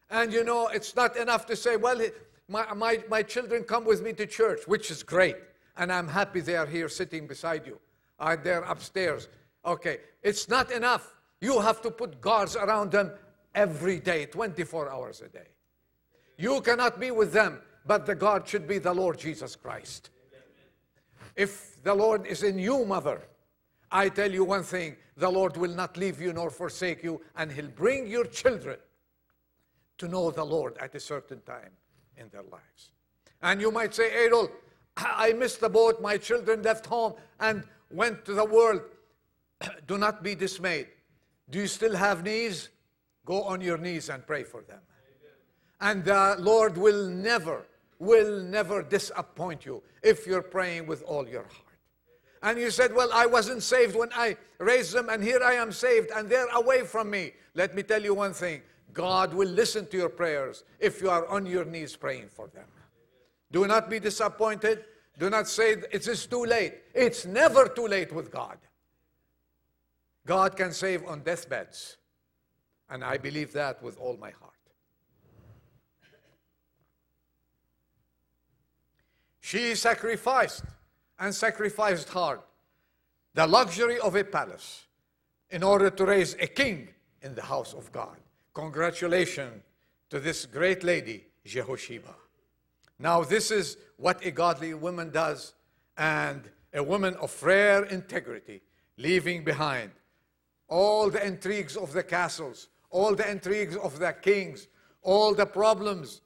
And 0.09 0.33
you 0.33 0.43
know, 0.43 0.69
it's 0.69 0.95
not 0.95 1.15
enough 1.17 1.45
to 1.47 1.55
say, 1.55 1.75
well, 1.75 2.01
my, 2.47 2.73
my, 2.73 3.03
my 3.09 3.21
children 3.21 3.63
come 3.63 3.85
with 3.85 4.01
me 4.01 4.13
to 4.13 4.25
church, 4.25 4.61
which 4.67 4.89
is 4.89 5.03
great. 5.03 5.35
And 5.77 5.91
I'm 5.91 6.07
happy 6.07 6.39
they 6.39 6.55
are 6.55 6.65
here 6.65 6.89
sitting 6.89 7.27
beside 7.27 7.67
you. 7.67 7.79
Uh, 8.19 8.37
they're 8.41 8.63
upstairs. 8.63 9.27
Okay, 9.65 9.97
it's 10.23 10.47
not 10.49 10.71
enough. 10.71 11.13
You 11.41 11.59
have 11.59 11.81
to 11.81 11.91
put 11.91 12.21
guards 12.21 12.55
around 12.55 12.91
them 12.91 13.11
every 13.53 13.99
day, 13.99 14.25
24 14.25 14.89
hours 14.89 15.21
a 15.21 15.27
day. 15.27 15.47
You 16.37 16.61
cannot 16.61 16.99
be 16.99 17.11
with 17.11 17.33
them, 17.33 17.59
but 17.85 18.05
the 18.05 18.15
guard 18.15 18.47
should 18.47 18.67
be 18.67 18.77
the 18.77 18.93
Lord 18.93 19.19
Jesus 19.19 19.55
Christ. 19.55 20.09
If 21.35 21.83
the 21.83 21.93
Lord 21.93 22.25
is 22.25 22.43
in 22.43 22.57
you, 22.57 22.85
mother, 22.85 23.21
I 23.91 24.09
tell 24.09 24.31
you 24.31 24.43
one 24.43 24.63
thing 24.63 24.95
the 25.17 25.29
Lord 25.29 25.57
will 25.57 25.73
not 25.73 25.97
leave 25.97 26.21
you 26.21 26.33
nor 26.33 26.49
forsake 26.49 27.03
you, 27.03 27.21
and 27.35 27.51
He'll 27.51 27.67
bring 27.67 28.07
your 28.07 28.25
children 28.25 28.77
to 29.97 30.07
know 30.07 30.31
the 30.31 30.43
Lord 30.43 30.77
at 30.79 30.95
a 30.95 30.99
certain 30.99 31.41
time 31.41 31.71
in 32.17 32.29
their 32.29 32.43
lives. 32.43 32.91
And 33.41 33.59
you 33.59 33.71
might 33.71 33.93
say, 33.93 34.25
Adel, 34.25 34.49
I 34.97 35.33
missed 35.33 35.61
the 35.61 35.69
boat. 35.69 36.01
My 36.01 36.17
children 36.17 36.61
left 36.61 36.85
home 36.85 37.13
and 37.39 37.63
went 37.89 38.25
to 38.25 38.33
the 38.33 38.45
world. 38.45 38.81
Do 39.87 39.97
not 39.97 40.23
be 40.23 40.35
dismayed. 40.35 40.87
Do 41.49 41.59
you 41.59 41.67
still 41.67 41.95
have 41.95 42.23
knees? 42.23 42.69
Go 43.25 43.43
on 43.43 43.61
your 43.61 43.77
knees 43.77 44.09
and 44.09 44.25
pray 44.25 44.43
for 44.43 44.61
them. 44.61 44.79
And 45.79 46.03
the 46.03 46.35
Lord 46.39 46.77
will 46.77 47.07
never, 47.09 47.65
will 47.99 48.41
never 48.41 48.83
disappoint 48.83 49.65
you 49.65 49.81
if 50.03 50.27
you're 50.27 50.41
praying 50.41 50.87
with 50.87 51.01
all 51.03 51.27
your 51.27 51.43
heart. 51.43 51.70
And 52.43 52.59
you 52.59 52.71
said, 52.71 52.93
Well, 52.93 53.09
I 53.13 53.25
wasn't 53.25 53.63
saved 53.63 53.95
when 53.95 54.09
I 54.13 54.35
raised 54.57 54.93
them, 54.93 55.09
and 55.09 55.23
here 55.23 55.41
I 55.43 55.53
am 55.53 55.71
saved, 55.71 56.09
and 56.15 56.29
they're 56.29 56.49
away 56.49 56.81
from 56.81 57.09
me. 57.09 57.33
Let 57.53 57.75
me 57.75 57.83
tell 57.83 58.01
you 58.01 58.13
one 58.13 58.33
thing 58.33 58.61
God 58.93 59.33
will 59.33 59.49
listen 59.49 59.87
to 59.87 59.97
your 59.97 60.09
prayers 60.09 60.63
if 60.79 61.01
you 61.01 61.09
are 61.09 61.27
on 61.27 61.45
your 61.45 61.65
knees 61.65 61.95
praying 61.95 62.29
for 62.29 62.47
them. 62.47 62.65
Do 63.51 63.67
not 63.67 63.89
be 63.89 63.99
disappointed. 63.99 64.85
Do 65.19 65.29
not 65.29 65.47
say 65.47 65.73
it 65.91 66.07
is 66.07 66.25
too 66.25 66.45
late. 66.45 66.75
It's 66.95 67.25
never 67.25 67.67
too 67.67 67.87
late 67.87 68.11
with 68.11 68.31
God. 68.31 68.57
God 70.25 70.55
can 70.55 70.71
save 70.71 71.05
on 71.05 71.21
deathbeds. 71.21 71.97
And 72.89 73.03
I 73.03 73.17
believe 73.17 73.53
that 73.53 73.81
with 73.81 73.97
all 73.97 74.17
my 74.17 74.31
heart. 74.31 74.51
She 79.39 79.75
sacrificed 79.75 80.63
and 81.21 81.33
sacrificed 81.33 82.09
hard 82.09 82.39
the 83.35 83.47
luxury 83.47 83.97
of 83.99 84.15
a 84.15 84.23
palace 84.23 84.87
in 85.51 85.63
order 85.63 85.89
to 85.89 86.03
raise 86.03 86.33
a 86.33 86.47
king 86.47 86.89
in 87.21 87.35
the 87.35 87.41
house 87.41 87.73
of 87.73 87.89
God. 87.93 88.17
Congratulations 88.53 89.63
to 90.09 90.19
this 90.19 90.45
great 90.45 90.83
lady, 90.83 91.23
Jehosheba. 91.45 92.13
Now, 92.99 93.23
this 93.23 93.51
is 93.51 93.77
what 93.95 94.25
a 94.25 94.31
godly 94.31 94.73
woman 94.73 95.11
does, 95.11 95.53
and 95.97 96.41
a 96.73 96.83
woman 96.83 97.15
of 97.15 97.31
rare 97.43 97.83
integrity, 97.85 98.61
leaving 98.97 99.43
behind 99.43 99.91
all 100.67 101.09
the 101.09 101.25
intrigues 101.25 101.77
of 101.77 101.93
the 101.93 102.03
castles, 102.03 102.67
all 102.89 103.15
the 103.15 103.29
intrigues 103.29 103.77
of 103.77 103.99
the 103.99 104.11
kings, 104.11 104.67
all 105.01 105.33
the 105.33 105.45
problems. 105.45 106.21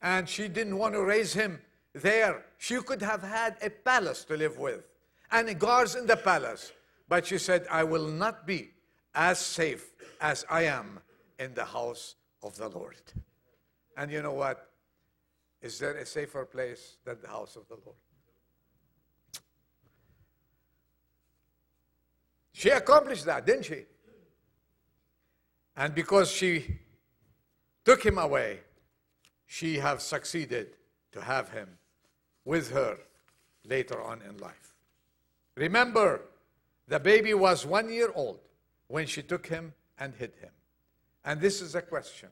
And 0.00 0.28
she 0.28 0.48
didn't 0.48 0.78
want 0.78 0.94
to 0.94 1.02
raise 1.02 1.34
him 1.34 1.60
there. 1.92 2.44
She 2.58 2.80
could 2.82 3.00
have 3.02 3.22
had 3.22 3.56
a 3.62 3.70
palace 3.70 4.24
to 4.24 4.36
live 4.36 4.58
with 4.58 4.84
and 5.30 5.58
guards 5.58 5.94
in 5.94 6.06
the 6.06 6.16
palace. 6.16 6.72
But 7.08 7.26
she 7.26 7.38
said, 7.38 7.66
I 7.70 7.84
will 7.84 8.08
not 8.08 8.46
be 8.46 8.72
as 9.14 9.38
safe 9.38 9.92
as 10.20 10.44
I 10.50 10.62
am 10.62 11.00
in 11.38 11.54
the 11.54 11.64
house 11.64 12.16
of 12.42 12.56
the 12.56 12.68
Lord. 12.68 13.00
And 13.96 14.10
you 14.10 14.22
know 14.22 14.32
what? 14.32 14.70
Is 15.62 15.78
there 15.78 15.94
a 15.94 16.04
safer 16.04 16.44
place 16.44 16.98
than 17.04 17.16
the 17.22 17.28
house 17.28 17.56
of 17.56 17.66
the 17.68 17.76
Lord? 17.84 17.96
She 22.52 22.70
accomplished 22.70 23.24
that, 23.26 23.46
didn't 23.46 23.64
she? 23.64 23.84
And 25.76 25.94
because 25.94 26.30
she 26.30 26.80
took 27.84 28.04
him 28.04 28.18
away, 28.18 28.60
she 29.46 29.76
have 29.76 30.02
succeeded 30.02 30.74
to 31.12 31.20
have 31.20 31.50
him 31.50 31.68
with 32.48 32.70
her 32.70 32.96
later 33.66 34.00
on 34.00 34.22
in 34.22 34.38
life. 34.38 34.74
Remember, 35.54 36.22
the 36.88 36.98
baby 36.98 37.34
was 37.34 37.66
one 37.66 37.90
year 37.90 38.10
old 38.14 38.40
when 38.86 39.06
she 39.06 39.22
took 39.22 39.46
him 39.46 39.74
and 39.98 40.14
hid 40.14 40.32
him. 40.40 40.52
And 41.26 41.42
this 41.42 41.60
is 41.60 41.74
a 41.74 41.82
question 41.82 42.30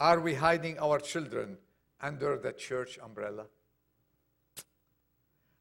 Are 0.00 0.18
we 0.18 0.34
hiding 0.34 0.80
our 0.80 0.98
children 0.98 1.58
under 2.02 2.36
the 2.38 2.52
church 2.52 2.98
umbrella? 2.98 3.46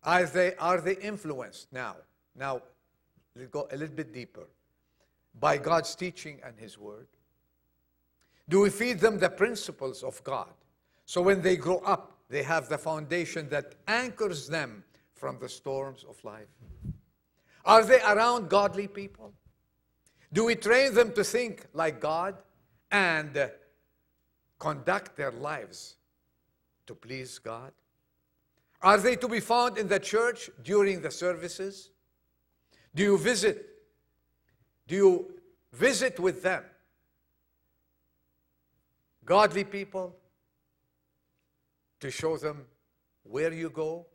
Are 0.02 0.26
they, 0.26 0.56
are 0.56 0.82
they 0.82 0.96
influenced 0.96 1.72
now? 1.72 1.98
Now, 2.36 2.64
let's 3.36 3.52
go 3.52 3.68
a 3.72 3.78
little 3.78 3.96
bit 3.96 4.12
deeper. 4.12 4.48
By 5.40 5.58
God's 5.58 5.94
teaching 5.94 6.40
and 6.44 6.58
His 6.58 6.80
Word? 6.80 7.08
Do 8.48 8.62
we 8.62 8.72
feed 8.72 9.00
them 9.00 9.20
the 9.20 9.30
principles 9.30 10.02
of 10.02 10.24
God? 10.24 10.54
So 11.06 11.22
when 11.22 11.44
they 11.44 11.56
grow 11.56 11.80
up, 11.86 12.19
they 12.30 12.44
have 12.44 12.70
the 12.70 12.78
foundation 12.78 13.50
that 13.50 13.76
anchors 13.88 14.48
them 14.48 14.84
from 15.16 15.40
the 15.40 15.50
storms 15.50 16.06
of 16.08 16.24
life? 16.24 16.48
Are 17.66 17.84
they 17.84 18.02
around 18.02 18.50
godly 18.50 18.88
people? 18.88 19.34
Do 20.32 20.46
we 20.46 20.56
train 20.56 20.94
them 20.94 21.12
to 21.14 21.24
think 21.24 21.66
like 21.74 22.00
God 22.00 22.36
and 22.92 23.50
conduct 24.60 25.18
their 25.18 25.32
lives 25.32 25.96
to 26.86 26.94
please 26.94 27.40
God? 27.40 27.72
Are 28.82 28.98
they 28.98 29.16
to 29.18 29.28
be 29.28 29.40
found 29.40 29.78
in 29.78 29.88
the 29.88 30.00
church 30.00 30.50
during 30.64 31.02
the 31.02 31.12
services? 31.12 31.90
Do 32.96 33.04
you 33.04 33.18
visit? 33.18 33.66
Do 34.88 34.96
you 34.96 35.34
visit 35.74 36.20
with 36.20 36.42
them? 36.42 36.64
Godly 39.26 39.64
people 39.64 40.16
to 42.00 42.10
show 42.10 42.38
them 42.38 42.66
where 43.24 43.54
you 43.54 43.70
go, 43.70 44.06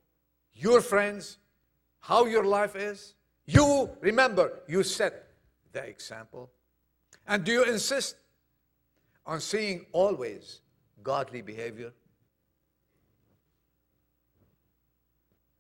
your 0.55 0.81
friends, 0.81 1.39
how 2.01 2.27
your 2.27 2.45
life 2.45 2.77
is. 2.77 3.15
You, 3.47 3.91
remember, 4.01 4.61
you 4.67 4.83
set 4.83 5.29
the 5.73 5.85
example? 5.85 6.51
And 7.27 7.45
do 7.45 7.53
you 7.53 7.65
insist 7.65 8.17
on 9.27 9.41
seeing 9.41 9.87
always 9.93 10.61
godly 11.03 11.43
behavior? 11.43 11.93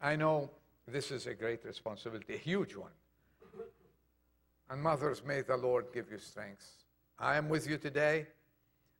I 0.01 0.17
know 0.17 0.51
this 0.87 1.11
is 1.11 1.27
a 1.27 1.35
great 1.35 1.65
responsibility, 1.65 2.35
a 2.35 2.39
huge 2.39 2.77
one. 2.77 2.91
And 4.71 4.83
mothers, 4.83 5.23
may 5.25 5.43
the 5.43 5.57
Lord 5.57 5.87
give 5.93 6.11
you 6.11 6.19
strength. 6.19 6.85
I 7.19 7.37
am 7.37 7.49
with 7.49 7.69
you 7.69 7.79
today, 7.79 8.27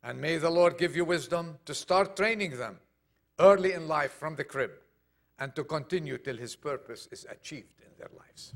and 0.03 0.19
may 0.19 0.37
the 0.37 0.49
Lord 0.49 0.77
give 0.77 0.95
you 0.95 1.05
wisdom 1.05 1.57
to 1.65 1.73
start 1.73 2.15
training 2.15 2.57
them 2.57 2.79
early 3.39 3.73
in 3.73 3.87
life 3.87 4.11
from 4.11 4.35
the 4.35 4.43
crib 4.43 4.71
and 5.39 5.55
to 5.55 5.63
continue 5.63 6.17
till 6.17 6.37
his 6.37 6.55
purpose 6.55 7.07
is 7.11 7.25
achieved 7.29 7.79
in 7.79 7.91
their 7.97 8.09
lives. 8.17 8.53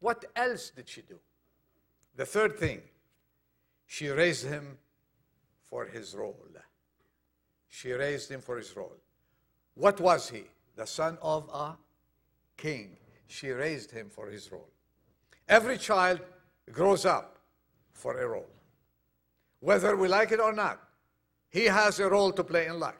What 0.00 0.24
else 0.34 0.70
did 0.70 0.88
she 0.88 1.02
do? 1.02 1.18
The 2.16 2.26
third 2.26 2.58
thing, 2.58 2.82
she 3.86 4.08
raised 4.08 4.46
him 4.46 4.78
for 5.68 5.84
his 5.84 6.14
role. 6.14 6.36
She 7.68 7.92
raised 7.92 8.30
him 8.30 8.40
for 8.40 8.56
his 8.56 8.74
role. 8.74 8.96
What 9.74 10.00
was 10.00 10.30
he? 10.30 10.44
The 10.76 10.86
son 10.86 11.18
of 11.20 11.48
a 11.52 11.76
king. 12.56 12.96
She 13.26 13.50
raised 13.50 13.90
him 13.90 14.08
for 14.08 14.28
his 14.28 14.50
role. 14.50 14.70
Every 15.48 15.76
child 15.76 16.20
grows 16.72 17.04
up 17.04 17.38
for 17.92 18.18
a 18.18 18.26
role. 18.26 18.48
Whether 19.60 19.96
we 19.96 20.08
like 20.08 20.32
it 20.32 20.40
or 20.40 20.52
not, 20.52 20.85
he 21.50 21.64
has 21.64 22.00
a 22.00 22.08
role 22.08 22.32
to 22.32 22.44
play 22.44 22.66
in 22.66 22.78
life. 22.78 22.94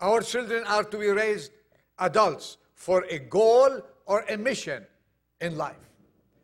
Our 0.00 0.20
children 0.22 0.64
are 0.66 0.84
to 0.84 0.98
be 0.98 1.08
raised 1.08 1.52
adults 1.98 2.58
for 2.74 3.04
a 3.08 3.18
goal 3.18 3.80
or 4.06 4.24
a 4.28 4.36
mission 4.36 4.84
in 5.40 5.56
life. 5.56 5.76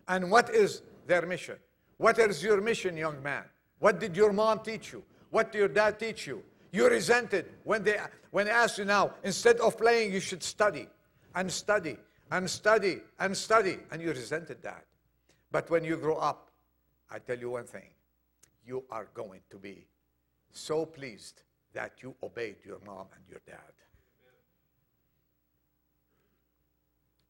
And 0.08 0.30
what 0.30 0.50
is 0.50 0.82
their 1.06 1.26
mission? 1.26 1.56
What 1.96 2.18
is 2.18 2.42
your 2.42 2.60
mission, 2.60 2.96
young 2.96 3.22
man? 3.22 3.44
What 3.78 4.00
did 4.00 4.16
your 4.16 4.32
mom 4.32 4.60
teach 4.60 4.92
you? 4.92 5.02
What 5.30 5.52
did 5.52 5.58
your 5.58 5.68
dad 5.68 5.98
teach 5.98 6.26
you? 6.26 6.42
You 6.72 6.88
resented 6.88 7.46
when 7.64 7.82
they 7.82 7.98
when 8.30 8.46
they 8.46 8.52
asked 8.52 8.78
you 8.78 8.84
now, 8.84 9.14
instead 9.24 9.58
of 9.58 9.76
playing, 9.76 10.12
you 10.12 10.20
should 10.20 10.42
study 10.42 10.88
and 11.34 11.50
study 11.50 11.96
and 12.30 12.48
study 12.48 13.00
and 13.18 13.36
study, 13.36 13.78
and 13.90 14.00
you 14.00 14.10
resented 14.10 14.62
that. 14.62 14.84
But 15.50 15.68
when 15.68 15.84
you 15.84 15.96
grow 15.96 16.16
up, 16.16 16.50
I 17.10 17.18
tell 17.18 17.38
you 17.38 17.50
one 17.50 17.64
thing, 17.64 17.90
you 18.64 18.84
are 18.90 19.08
going 19.14 19.40
to 19.50 19.56
be 19.58 19.86
so 20.52 20.86
pleased 20.86 21.42
that 21.72 22.02
you 22.02 22.14
obeyed 22.22 22.56
your 22.64 22.78
mom 22.84 23.06
and 23.14 23.24
your 23.28 23.40
dad. 23.46 23.72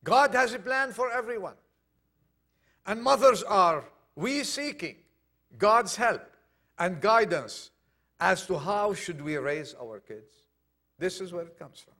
God 0.02 0.34
has 0.34 0.54
a 0.54 0.58
plan 0.58 0.92
for 0.92 1.10
everyone. 1.10 1.56
And 2.86 3.02
mothers 3.02 3.42
are 3.42 3.84
we 4.16 4.44
seeking 4.44 4.96
God's 5.58 5.96
help 5.96 6.22
and 6.78 7.00
guidance 7.00 7.70
as 8.18 8.46
to 8.46 8.58
how 8.58 8.94
should 8.94 9.20
we 9.20 9.36
raise 9.36 9.74
our 9.80 10.00
kids? 10.00 10.32
This 10.98 11.20
is 11.20 11.32
where 11.32 11.44
it 11.44 11.58
comes 11.58 11.80
from. 11.80 11.94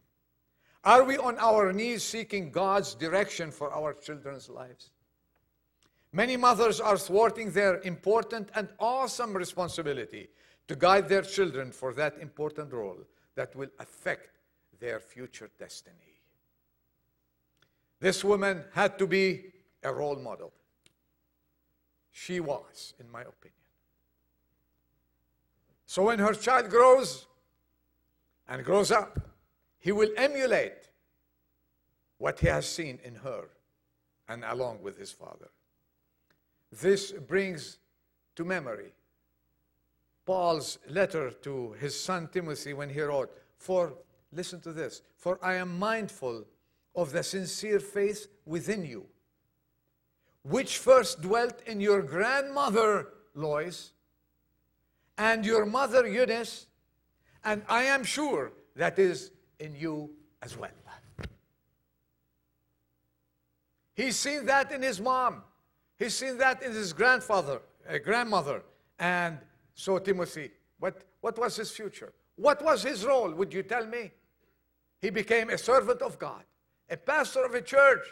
Are 0.83 1.05
we 1.05 1.19
on 1.19 1.39
our 1.39 1.73
knees 1.73 2.03
seeking 2.03 2.51
God's 2.51 2.95
direction 2.95 3.51
for 3.51 3.71
our 3.73 3.93
children's 3.93 4.49
lives? 4.49 4.91
Many 6.13 6.37
mothers 6.37 6.81
are 6.81 6.97
thwarting 6.97 7.53
their 7.53 7.81
important 7.83 8.49
and 8.55 8.69
awesome 8.79 9.35
responsibility 9.35 10.29
to 10.71 10.77
guide 10.77 11.09
their 11.09 11.23
children 11.23 11.73
for 11.73 11.93
that 11.93 12.17
important 12.21 12.73
role 12.73 12.99
that 13.35 13.57
will 13.57 13.71
affect 13.81 14.39
their 14.79 15.01
future 15.01 15.51
destiny. 15.59 16.21
This 17.99 18.23
woman 18.23 18.63
had 18.73 18.97
to 19.01 19.09
be 19.09 19.47
a 19.83 19.93
role 19.93 20.15
model. 20.15 20.53
She 22.13 22.39
was, 22.39 22.95
in 23.01 23.11
my 23.11 23.23
opinion. 23.23 23.67
So 25.87 26.05
when 26.05 26.21
her 26.21 26.35
child 26.35 26.71
grows 26.71 27.27
and 28.47 28.65
grows 28.65 28.93
up, 28.93 29.19
he 29.81 29.91
will 29.91 30.11
emulate 30.17 30.89
what 32.19 32.39
he 32.39 32.47
has 32.47 32.65
seen 32.65 33.01
in 33.03 33.17
her 33.17 33.49
and 34.29 34.45
along 34.45 34.83
with 34.83 34.97
his 34.97 35.11
father. 35.11 35.51
This 36.71 37.11
brings 37.11 37.79
to 38.37 38.45
memory 38.45 38.93
Paul's 40.31 40.79
letter 40.89 41.33
to 41.43 41.73
his 41.81 42.01
son 42.01 42.29
Timothy 42.33 42.73
when 42.73 42.89
he 42.89 43.01
wrote, 43.01 43.37
For, 43.57 43.95
listen 44.33 44.61
to 44.61 44.73
this, 44.73 45.03
for 45.17 45.41
I 45.43 45.55
am 45.55 45.77
mindful 45.77 46.45
of 46.95 47.11
the 47.11 47.25
sincere 47.25 47.81
faith 47.81 48.29
within 48.47 48.85
you, 48.85 49.07
which 50.45 50.79
first 50.79 51.21
dwelt 51.21 51.61
in 51.67 51.81
your 51.81 52.01
grandmother 52.01 53.09
Lois 53.35 53.91
and 55.19 55.45
your 55.45 55.67
mother 55.67 56.07
Eunice, 56.07 56.69
and 57.43 57.65
I 57.69 57.83
am 57.83 58.05
sure 58.05 58.53
that 58.77 59.01
is 59.01 59.33
in 59.59 59.75
you 59.75 60.11
as 60.43 60.57
well. 60.57 60.71
He's 63.95 64.15
seen 64.15 64.47
that 64.47 64.71
in 64.71 64.83
his 64.83 65.01
mom. 65.01 65.43
He's 65.99 66.15
seen 66.15 66.39
that 66.39 66.63
in 66.63 66.71
his 66.71 66.93
grandfather, 66.93 67.63
uh, 67.89 67.99
grandmother. 67.99 68.63
And 69.01 69.39
so 69.81 69.99
Timothy, 69.99 70.51
what, 70.79 71.05
what 71.23 71.39
was 71.39 71.57
his 71.57 71.71
future? 71.71 72.13
What 72.37 72.63
was 72.63 72.83
his 72.83 73.03
role? 73.07 73.31
Would 73.33 73.55
you 73.55 73.63
tell 73.63 73.87
me? 73.87 74.11
He 75.01 75.09
became 75.09 75.49
a 75.49 75.57
servant 75.57 76.03
of 76.03 76.19
God, 76.19 76.45
a 76.91 76.99
pastor 76.99 77.47
of 77.47 77.55
a 77.55 77.63
church. 77.63 78.07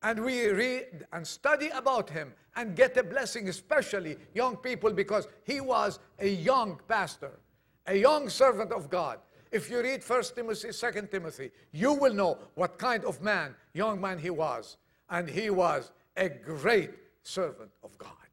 And 0.00 0.24
we 0.24 0.46
read 0.46 1.06
and 1.12 1.26
study 1.26 1.70
about 1.70 2.08
him 2.08 2.32
and 2.54 2.76
get 2.76 2.96
a 2.96 3.02
blessing, 3.02 3.48
especially 3.48 4.16
young 4.32 4.58
people, 4.58 4.92
because 4.92 5.26
he 5.42 5.60
was 5.60 5.98
a 6.20 6.28
young 6.28 6.78
pastor, 6.86 7.40
a 7.88 7.96
young 7.96 8.28
servant 8.28 8.70
of 8.70 8.88
God. 8.88 9.18
If 9.50 9.68
you 9.68 9.80
read 9.80 10.08
1 10.08 10.22
Timothy, 10.36 10.68
2 10.70 11.08
Timothy, 11.10 11.50
you 11.72 11.94
will 11.94 12.14
know 12.14 12.38
what 12.54 12.78
kind 12.78 13.04
of 13.04 13.20
man, 13.20 13.56
young 13.72 14.00
man 14.00 14.20
he 14.20 14.30
was. 14.30 14.76
And 15.10 15.28
he 15.28 15.50
was 15.50 15.90
a 16.16 16.28
great 16.28 16.92
servant 17.24 17.72
of 17.82 17.98
God. 17.98 18.23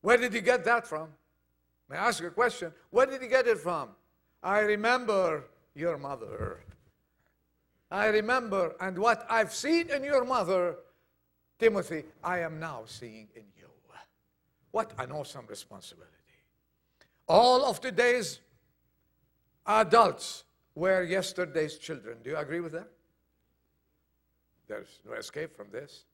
Where 0.00 0.16
did 0.16 0.32
you 0.32 0.40
get 0.40 0.64
that 0.64 0.86
from? 0.86 1.08
May 1.88 1.96
I 1.96 2.08
ask 2.08 2.22
a 2.22 2.30
question? 2.30 2.72
Where 2.90 3.06
did 3.06 3.22
you 3.22 3.28
get 3.28 3.46
it 3.46 3.58
from? 3.58 3.90
I 4.42 4.60
remember 4.60 5.44
your 5.74 5.98
mother. 5.98 6.60
I 7.90 8.06
remember, 8.06 8.76
and 8.80 8.98
what 8.98 9.26
I've 9.30 9.54
seen 9.54 9.90
in 9.90 10.04
your 10.04 10.24
mother, 10.24 10.76
Timothy, 11.58 12.04
I 12.22 12.40
am 12.40 12.60
now 12.60 12.82
seeing 12.86 13.28
in 13.34 13.44
you. 13.56 13.68
What 14.70 14.92
an 14.98 15.12
awesome 15.12 15.46
responsibility. 15.48 16.12
All 17.26 17.64
of 17.64 17.80
today's 17.80 18.40
adults 19.66 20.44
were 20.74 21.02
yesterday's 21.02 21.78
children. 21.78 22.18
Do 22.22 22.30
you 22.30 22.36
agree 22.36 22.60
with 22.60 22.72
that? 22.72 22.88
There's 24.68 25.00
no 25.06 25.14
escape 25.14 25.56
from 25.56 25.70
this. 25.70 26.04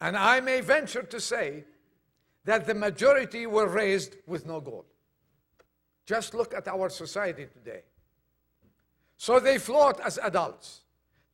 And 0.00 0.16
I 0.16 0.40
may 0.40 0.60
venture 0.60 1.02
to 1.02 1.20
say 1.20 1.64
that 2.48 2.64
the 2.64 2.74
majority 2.74 3.46
were 3.46 3.66
raised 3.68 4.16
with 4.26 4.46
no 4.46 4.58
goal. 4.58 4.86
Just 6.06 6.32
look 6.32 6.54
at 6.54 6.66
our 6.66 6.88
society 6.88 7.46
today. 7.52 7.82
So 9.18 9.38
they 9.38 9.58
float 9.58 10.00
as 10.00 10.18
adults, 10.22 10.80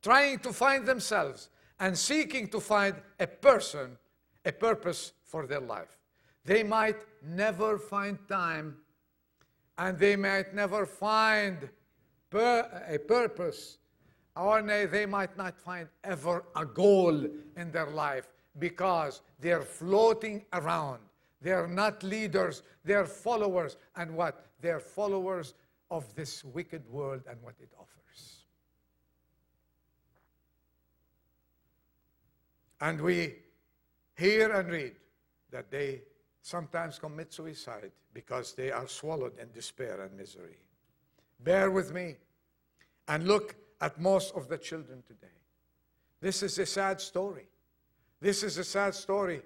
trying 0.03 0.39
to 0.39 0.51
find 0.51 0.85
themselves 0.85 1.47
and 1.79 1.97
seeking 1.97 2.49
to 2.49 2.59
find 2.59 2.95
a 3.17 3.27
person, 3.27 3.97
a 4.43 4.51
purpose 4.51 5.13
for 5.23 5.47
their 5.47 5.61
life. 5.61 5.97
They 6.43 6.63
might 6.63 6.97
never 7.23 7.77
find 7.77 8.19
time 8.27 8.75
and 9.77 9.97
they 9.97 10.17
might 10.17 10.53
never 10.53 10.85
find 10.85 11.69
a 12.33 12.99
purpose, 13.07 13.77
or 14.35 14.61
they 14.61 15.05
might 15.05 15.37
not 15.37 15.57
find 15.57 15.87
ever 16.03 16.43
a 16.57 16.65
goal 16.65 17.25
in 17.55 17.71
their 17.71 17.89
life 17.89 18.27
because 18.59 19.21
they're 19.39 19.61
floating 19.61 20.45
around. 20.53 20.99
They're 21.41 21.67
not 21.67 22.03
leaders, 22.03 22.63
they're 22.83 23.05
followers. 23.05 23.77
And 23.95 24.15
what? 24.15 24.45
They're 24.61 24.79
followers 24.79 25.53
of 25.91 26.13
this 26.15 26.43
wicked 26.43 26.87
world 26.89 27.21
and 27.29 27.41
what 27.41 27.55
it 27.59 27.69
offers. 27.77 28.45
And 32.81 33.01
we 33.01 33.35
hear 34.17 34.51
and 34.51 34.69
read 34.69 34.95
that 35.51 35.69
they 35.71 36.01
sometimes 36.41 36.99
commit 36.99 37.33
suicide 37.33 37.91
because 38.13 38.53
they 38.53 38.71
are 38.71 38.87
swallowed 38.87 39.37
in 39.39 39.51
despair 39.51 40.01
and 40.01 40.15
misery. 40.17 40.57
Bear 41.39 41.71
with 41.71 41.93
me 41.93 42.15
and 43.07 43.27
look 43.27 43.55
at 43.81 43.99
most 43.99 44.33
of 44.35 44.47
the 44.47 44.57
children 44.57 45.03
today. 45.05 45.27
This 46.21 46.43
is 46.43 46.57
a 46.59 46.65
sad 46.65 47.01
story. 47.01 47.47
This 48.25 48.41
is 48.41 48.57
a 48.57 48.63
sad 48.63 48.95
story 48.95 49.43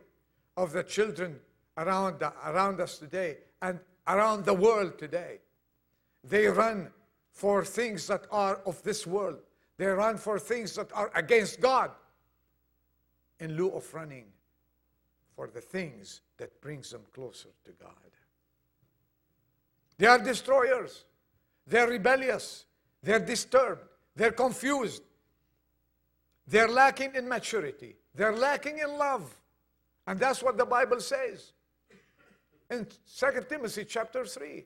of 0.55 0.71
the 0.71 0.83
children 0.83 1.37
around, 1.75 2.23
around 2.45 2.79
us 2.79 2.97
today 2.97 3.39
and 3.61 3.77
around 4.07 4.45
the 4.45 4.53
world 4.53 4.97
today. 4.97 5.39
They 6.23 6.45
run 6.45 6.89
for 7.29 7.65
things 7.65 8.07
that 8.07 8.25
are 8.31 8.61
of 8.65 8.81
this 8.83 9.05
world. 9.05 9.39
They 9.75 9.87
run 9.87 10.15
for 10.15 10.39
things 10.39 10.75
that 10.75 10.93
are 10.93 11.11
against 11.13 11.59
God 11.59 11.91
in 13.41 13.57
lieu 13.57 13.67
of 13.71 13.93
running 13.93 14.27
for 15.35 15.49
the 15.53 15.59
things 15.59 16.21
that 16.37 16.61
brings 16.61 16.91
them 16.91 17.01
closer 17.13 17.49
to 17.65 17.71
God. 17.71 18.11
They 19.97 20.07
are 20.07 20.19
destroyers. 20.19 21.03
They're 21.67 21.89
rebellious. 21.89 22.63
They're 23.03 23.19
disturbed. 23.19 23.83
They're 24.15 24.31
confused. 24.31 25.03
They're 26.47 26.69
lacking 26.69 27.15
in 27.15 27.27
maturity. 27.27 27.97
They're 28.19 28.35
lacking 28.35 28.79
in 28.79 28.97
love. 28.97 29.33
And 30.05 30.19
that's 30.19 30.43
what 30.43 30.57
the 30.57 30.65
Bible 30.65 30.99
says. 30.99 31.53
In 32.69 32.85
2 32.85 33.45
Timothy 33.47 33.85
chapter 33.85 34.25
3, 34.25 34.65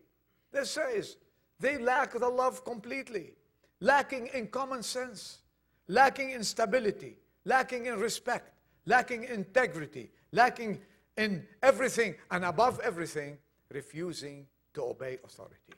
it 0.53 0.65
says, 0.65 1.17
they 1.59 1.77
lack 1.77 2.13
the 2.13 2.27
love 2.27 2.65
completely, 2.65 3.35
lacking 3.79 4.31
in 4.33 4.47
common 4.47 4.81
sense, 4.81 5.37
lacking 5.87 6.31
in 6.31 6.43
stability, 6.43 7.19
lacking 7.45 7.85
in 7.85 7.99
respect, 7.99 8.55
lacking 8.87 9.25
integrity, 9.25 10.09
lacking 10.31 10.81
in 11.17 11.45
everything, 11.61 12.15
and 12.31 12.45
above 12.45 12.79
everything, 12.79 13.37
refusing 13.69 14.47
to 14.73 14.81
obey 14.81 15.19
authority. 15.23 15.75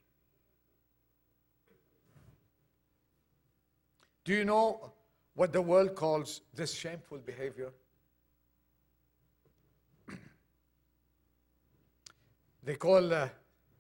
Do 4.23 4.33
you 4.33 4.45
know 4.45 4.93
what 5.35 5.53
the 5.53 5.61
world 5.61 5.95
calls 5.95 6.41
this 6.53 6.73
shameful 6.73 7.19
behavior? 7.19 7.71
they 12.63 12.75
call, 12.75 13.13
uh, 13.13 13.29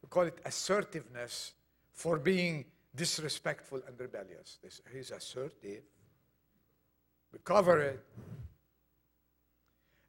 call 0.09 0.23
it 0.23 0.39
assertiveness 0.45 1.53
for 1.93 2.19
being 2.19 2.65
disrespectful 2.95 3.81
and 3.87 3.99
rebellious. 3.99 4.59
He's 4.91 5.11
assertive. 5.11 5.83
We 7.31 7.39
cover 7.43 7.79
it. 7.81 8.03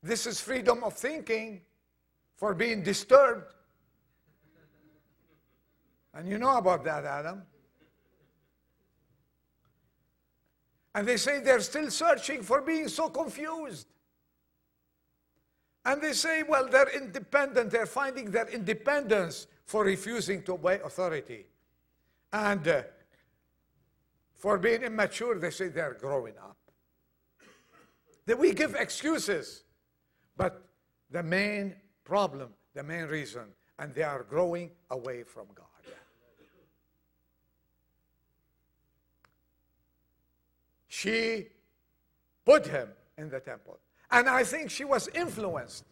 This 0.03 0.27
is 0.27 0.41
freedom 0.41 0.85
of 0.85 0.95
thinking 0.95 1.63
for 2.37 2.55
being 2.55 2.83
disturbed. 2.83 3.55
And 6.15 6.29
you 6.29 6.39
know 6.39 6.57
about 6.57 6.85
that, 6.85 7.05
Adam. 7.05 7.43
And 10.97 11.07
they 11.07 11.19
say 11.19 11.41
they're 11.41 11.61
still 11.61 11.91
searching 11.91 12.43
for 12.43 12.63
being 12.63 12.89
so 12.89 13.11
confused. 13.11 13.87
And 15.85 16.01
they 16.01 16.15
say, 16.15 16.43
well, 16.43 16.67
they're 16.69 16.89
independent. 16.97 17.71
They're 17.71 17.85
finding 17.85 18.31
their 18.31 18.49
independence 18.49 19.47
for 19.67 19.85
refusing 19.85 20.43
to 20.45 20.55
obey 20.55 20.81
authority. 20.83 21.45
And 22.33 22.67
uh, 22.67 22.83
for 24.37 24.57
being 24.57 24.85
immature, 24.85 25.39
they 25.39 25.51
say 25.51 25.69
they're 25.69 25.99
growing 26.01 26.39
up. 26.39 26.57
That 28.25 28.39
we 28.39 28.55
give 28.55 28.75
excuses. 28.75 29.65
But 30.35 30.67
the 31.11 31.23
main 31.23 31.77
problem, 32.05 32.55
the 32.73 32.83
main 32.83 33.05
reason, 33.05 33.45
and 33.79 33.95
they 33.95 34.03
are 34.03 34.23
growing 34.23 34.71
away 34.91 35.25
from 35.25 35.45
God. 35.55 35.66
She 40.97 41.49
put 42.47 42.67
him 42.67 42.89
in 43.19 43.29
the 43.29 43.39
temple. 43.39 43.79
And 44.11 44.31
I 44.31 44.45
think 44.45 44.71
she 44.71 44.87
was 44.87 45.09
influenced. 45.09 45.85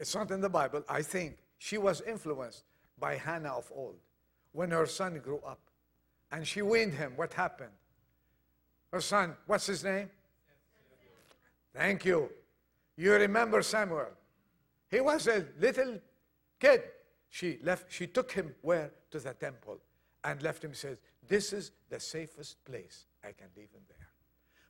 It's 0.00 0.12
not 0.12 0.32
in 0.32 0.40
the 0.40 0.48
Bible. 0.48 0.82
I 0.88 1.02
think 1.02 1.38
she 1.56 1.78
was 1.78 2.00
influenced 2.00 2.64
by 2.98 3.14
Hannah 3.14 3.52
of 3.52 3.70
old 3.72 3.94
when 4.50 4.72
her 4.72 4.86
son 4.86 5.20
grew 5.20 5.40
up. 5.46 5.60
And 6.32 6.44
she 6.44 6.62
weaned 6.62 6.94
him. 6.94 7.12
What 7.14 7.32
happened? 7.32 7.70
Her 8.92 9.00
son, 9.00 9.36
what's 9.46 9.66
his 9.66 9.84
name? 9.84 10.10
Thank 11.72 12.04
you. 12.04 12.28
You 12.96 13.12
remember 13.12 13.62
Samuel. 13.62 14.08
He 14.90 15.00
was 15.00 15.28
a 15.28 15.46
little 15.60 16.00
kid. 16.58 16.82
She 17.28 17.60
left, 17.62 17.84
she 17.92 18.08
took 18.08 18.32
him 18.32 18.52
where? 18.62 18.90
To 19.12 19.20
the 19.20 19.32
temple 19.34 19.78
and 20.24 20.42
left 20.42 20.64
him, 20.64 20.74
says, 20.74 20.98
This 21.28 21.52
is 21.52 21.70
the 21.88 22.00
safest 22.00 22.64
place 22.64 23.06
I 23.24 23.32
can 23.32 23.48
leave 23.56 23.70
him 23.72 23.82
there. 23.88 24.08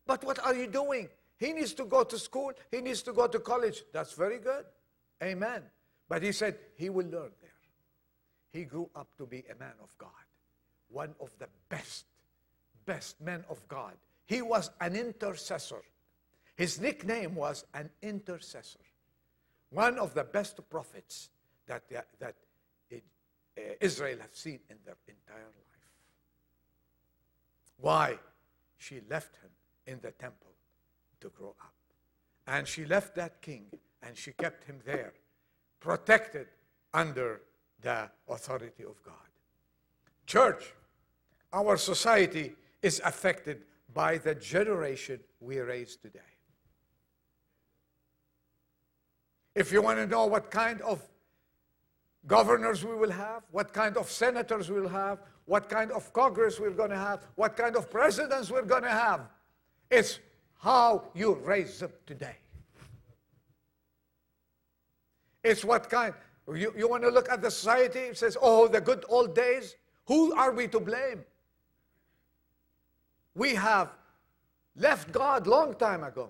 But 0.06 0.24
what 0.24 0.38
are 0.44 0.54
you 0.54 0.66
doing? 0.66 1.08
He 1.38 1.52
needs 1.52 1.72
to 1.74 1.84
go 1.84 2.04
to 2.04 2.18
school, 2.18 2.52
he 2.70 2.80
needs 2.80 3.02
to 3.02 3.12
go 3.12 3.26
to 3.26 3.38
college. 3.38 3.82
That's 3.92 4.12
very 4.12 4.38
good. 4.38 4.64
Amen. 5.22 5.62
But 6.08 6.22
he 6.22 6.32
said 6.32 6.56
he 6.76 6.90
will 6.90 7.06
learn 7.06 7.30
there. 7.40 7.50
He 8.52 8.64
grew 8.64 8.90
up 8.96 9.08
to 9.18 9.26
be 9.26 9.44
a 9.50 9.58
man 9.58 9.74
of 9.82 9.96
God, 9.96 10.10
one 10.88 11.14
of 11.20 11.30
the 11.38 11.46
best, 11.68 12.06
best 12.84 13.20
men 13.20 13.44
of 13.48 13.66
God. 13.68 13.94
He 14.26 14.42
was 14.42 14.70
an 14.80 14.96
intercessor. 14.96 15.82
His 16.56 16.80
nickname 16.80 17.34
was 17.34 17.64
an 17.74 17.90
intercessor. 18.02 18.80
One 19.70 19.98
of 19.98 20.14
the 20.14 20.24
best 20.24 20.60
prophets 20.68 21.30
that, 21.66 21.84
that 22.18 22.34
it, 22.90 23.04
uh, 23.56 23.60
Israel 23.80 24.18
have 24.20 24.34
seen 24.34 24.58
in 24.68 24.76
their 24.84 24.96
entire 25.06 25.44
life. 25.44 25.70
Why? 27.78 28.18
She 28.80 29.02
left 29.10 29.36
him 29.36 29.50
in 29.86 30.00
the 30.00 30.10
temple 30.12 30.52
to 31.20 31.28
grow 31.28 31.54
up. 31.60 31.74
And 32.46 32.66
she 32.66 32.86
left 32.86 33.14
that 33.16 33.42
king 33.42 33.66
and 34.02 34.16
she 34.16 34.32
kept 34.32 34.64
him 34.64 34.78
there, 34.86 35.12
protected 35.80 36.46
under 36.94 37.42
the 37.82 38.10
authority 38.26 38.84
of 38.84 39.00
God. 39.04 39.14
Church, 40.26 40.72
our 41.52 41.76
society 41.76 42.54
is 42.82 43.02
affected 43.04 43.62
by 43.92 44.16
the 44.16 44.34
generation 44.34 45.20
we 45.40 45.58
raise 45.58 45.96
today. 45.96 46.32
If 49.54 49.72
you 49.72 49.82
want 49.82 49.98
to 49.98 50.06
know 50.06 50.24
what 50.24 50.50
kind 50.50 50.80
of 50.80 51.02
governors 52.26 52.82
we 52.82 52.94
will 52.94 53.10
have, 53.10 53.42
what 53.50 53.74
kind 53.74 53.98
of 53.98 54.10
senators 54.10 54.70
we'll 54.70 54.88
have, 54.88 55.18
what 55.50 55.68
kind 55.68 55.90
of 55.90 56.12
Congress 56.12 56.60
we're 56.60 56.70
going 56.70 56.90
to 56.90 56.96
have, 56.96 57.26
what 57.34 57.56
kind 57.56 57.74
of 57.74 57.90
presidents 57.90 58.52
we're 58.52 58.62
going 58.62 58.84
to 58.84 58.88
have, 58.88 59.22
it's 59.90 60.20
how 60.60 61.02
you 61.12 61.34
raise 61.44 61.80
them 61.80 61.90
today. 62.06 62.36
It's 65.42 65.64
what 65.64 65.90
kind. 65.90 66.14
You, 66.54 66.72
you 66.78 66.88
want 66.88 67.02
to 67.02 67.08
look 67.08 67.28
at 67.28 67.42
the 67.42 67.50
society, 67.50 67.98
it 67.98 68.16
says, 68.16 68.36
oh, 68.40 68.68
the 68.68 68.80
good 68.80 69.04
old 69.08 69.34
days. 69.34 69.74
Who 70.06 70.32
are 70.36 70.52
we 70.52 70.68
to 70.68 70.78
blame? 70.78 71.24
We 73.34 73.56
have 73.56 73.90
left 74.76 75.10
God 75.10 75.48
long 75.48 75.74
time 75.74 76.04
ago. 76.04 76.28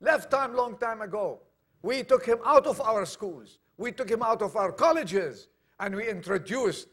Left 0.00 0.28
time 0.28 0.56
long 0.56 0.76
time 0.78 1.02
ago. 1.02 1.38
We 1.82 2.02
took 2.02 2.26
him 2.26 2.38
out 2.44 2.66
of 2.66 2.80
our 2.80 3.06
schools. 3.06 3.58
We 3.76 3.92
took 3.92 4.10
him 4.10 4.24
out 4.24 4.42
of 4.42 4.56
our 4.56 4.72
colleges. 4.72 5.46
And 5.78 5.94
we 5.94 6.08
introduced 6.08 6.88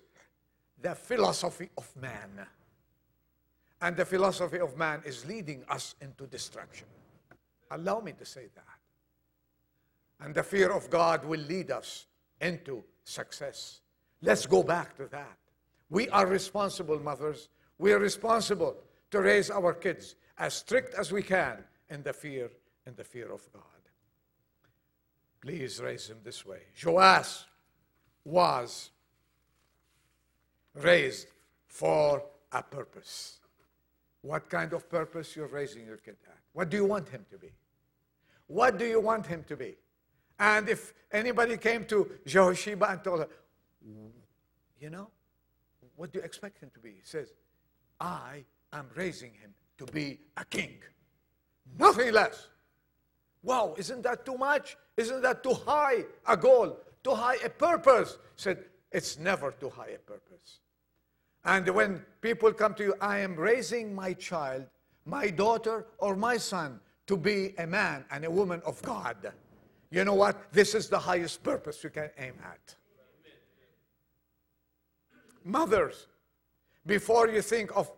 the 0.82 0.96
philosophy 0.96 1.70
of 1.78 1.90
man. 1.96 2.48
And 3.82 3.96
the 3.96 4.06
philosophy 4.06 4.60
of 4.60 4.78
man 4.78 5.02
is 5.06 5.26
leading 5.26 5.64
us 5.70 5.96
into 6.02 6.28
destruction. 6.28 6.88
Allow 7.72 8.02
me 8.02 8.14
to 8.14 8.26
say 8.26 8.48
that. 8.54 10.26
And 10.26 10.36
the 10.36 10.44
fear 10.44 10.72
of 10.72 10.90
God 10.90 11.26
will 11.26 11.40
lead 11.40 11.72
us 11.72 12.06
into 12.40 12.84
success. 13.04 13.82
Let's 14.22 14.46
go 14.46 14.62
back 14.62 14.96
to 14.98 15.08
that. 15.08 15.38
We 15.90 16.10
are 16.10 16.28
responsible, 16.28 17.00
mothers. 17.00 17.50
We 17.80 17.92
are 17.92 18.00
responsible 18.00 18.78
to 19.10 19.22
raise 19.22 19.50
our 19.50 19.74
kids 19.74 20.16
as 20.38 20.54
strict 20.54 20.94
as 20.94 21.12
we 21.12 21.24
can 21.24 21.58
in 21.90 22.04
the 22.04 22.14
fear 22.14 22.52
in 22.86 22.96
the 22.96 23.04
fear 23.04 23.32
of 23.32 23.48
God. 23.54 23.64
Please 25.42 25.80
raise 25.80 26.08
him 26.08 26.18
this 26.24 26.46
way. 26.46 26.62
Joash 26.84 27.46
was 28.24 28.92
raised 30.76 31.28
for 31.68 32.24
a 32.52 32.64
purpose. 32.64 33.40
What 34.22 34.50
kind 34.50 34.74
of 34.74 34.90
purpose 34.90 35.36
you're 35.36 35.48
raising 35.48 35.86
your 35.86 35.98
kid 35.98 36.18
at? 36.28 36.38
What 36.54 36.70
do 36.70 36.78
you 36.78 36.86
want 36.86 37.10
him 37.10 37.26
to 37.32 37.38
be? 37.38 37.52
What 38.48 38.78
do 38.78 38.86
you 38.86 39.00
want 39.00 39.26
him 39.26 39.44
to 39.48 39.56
be? 39.56 39.76
And 40.40 40.70
if 40.70 40.94
anybody 41.12 41.58
came 41.58 41.86
to 41.86 42.10
Jehosheba 42.26 42.92
and 42.92 43.04
told 43.04 43.20
her, 43.22 43.28
you 44.80 44.90
know, 44.90 45.08
what 45.96 46.12
do 46.12 46.20
you 46.20 46.26
expect 46.26 46.60
him 46.60 46.72
to 46.74 46.80
be? 46.80 46.90
He 46.90 47.04
says, 47.04 47.34
I 48.00 48.44
am 48.74 48.88
raising 48.96 49.32
him 49.34 49.54
to 49.78 49.86
be 49.86 50.20
a 50.38 50.46
king. 50.46 50.78
Nothing 51.78 52.12
less. 52.14 52.48
Wow, 53.44 53.76
isn't 53.78 54.04
that 54.04 54.26
too 54.26 54.38
much? 54.38 54.78
Isn't 54.98 55.22
that 55.22 55.44
too 55.44 55.54
high 55.54 56.06
a 56.28 56.38
goal? 56.38 56.78
Too 57.04 57.16
high 57.16 57.38
a 57.44 57.50
purpose? 57.50 58.18
He 58.36 58.42
said, 58.42 58.66
it's 58.92 59.18
never 59.18 59.52
too 59.52 59.70
high 59.70 59.90
a 59.96 60.00
purpose. 60.00 60.60
And 61.44 61.68
when 61.70 62.06
people 62.22 62.54
come 62.54 62.74
to 62.76 62.84
you, 62.84 62.96
I 63.02 63.20
am 63.20 63.36
raising 63.36 63.96
my 63.96 64.14
child, 64.14 64.66
my 65.06 65.30
daughter, 65.30 65.86
or 65.98 66.16
my 66.16 66.38
son 66.38 66.80
to 67.08 67.18
be 67.18 67.56
a 67.58 67.66
man 67.66 68.06
and 68.12 68.26
a 68.26 68.32
woman 68.32 68.62
of 68.66 68.82
God. 68.84 69.32
You 69.90 70.06
know 70.06 70.14
what? 70.14 70.54
This 70.54 70.76
is 70.76 70.88
the 70.88 71.00
highest 71.00 71.44
purpose 71.44 71.84
you 71.84 71.90
can 71.90 72.10
aim 72.18 72.36
at. 72.44 72.76
Mothers, 75.44 76.08
before 76.86 77.28
you 77.28 77.42
think 77.42 77.76
of 77.76 77.92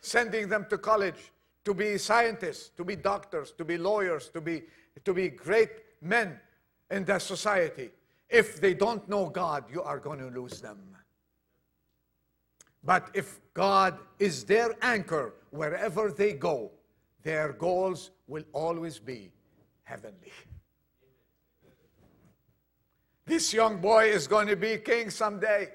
sending 0.00 0.48
them 0.48 0.66
to 0.68 0.78
college 0.78 1.32
to 1.64 1.74
be 1.74 1.98
scientists, 1.98 2.70
to 2.76 2.84
be 2.84 2.96
doctors, 2.96 3.52
to 3.52 3.64
be 3.64 3.78
lawyers, 3.78 4.28
to 4.28 4.40
be, 4.40 4.62
to 5.04 5.14
be 5.14 5.28
great 5.28 5.70
men 6.02 6.38
in 6.90 7.04
the 7.04 7.18
society, 7.18 7.90
if 8.28 8.60
they 8.60 8.74
don't 8.74 9.08
know 9.08 9.28
God, 9.28 9.64
you 9.72 9.82
are 9.82 9.98
going 9.98 10.18
to 10.18 10.28
lose 10.28 10.60
them. 10.60 10.78
But 12.84 13.10
if 13.14 13.40
God 13.54 13.98
is 14.18 14.44
their 14.44 14.74
anchor 14.82 15.34
wherever 15.50 16.10
they 16.10 16.32
go, 16.34 16.70
their 17.22 17.52
goals 17.52 18.10
will 18.26 18.44
always 18.52 18.98
be 18.98 19.30
heavenly. 19.82 20.32
This 23.26 23.52
young 23.52 23.78
boy 23.80 24.06
is 24.06 24.26
going 24.26 24.48
to 24.48 24.56
be 24.56 24.78
king 24.78 25.10
someday. 25.10 25.68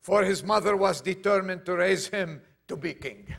For 0.00 0.24
his 0.24 0.42
mother 0.42 0.76
was 0.76 1.00
determined 1.00 1.64
to 1.66 1.76
raise 1.76 2.08
him 2.08 2.40
to 2.66 2.76
be 2.76 2.94
king. 2.94 3.32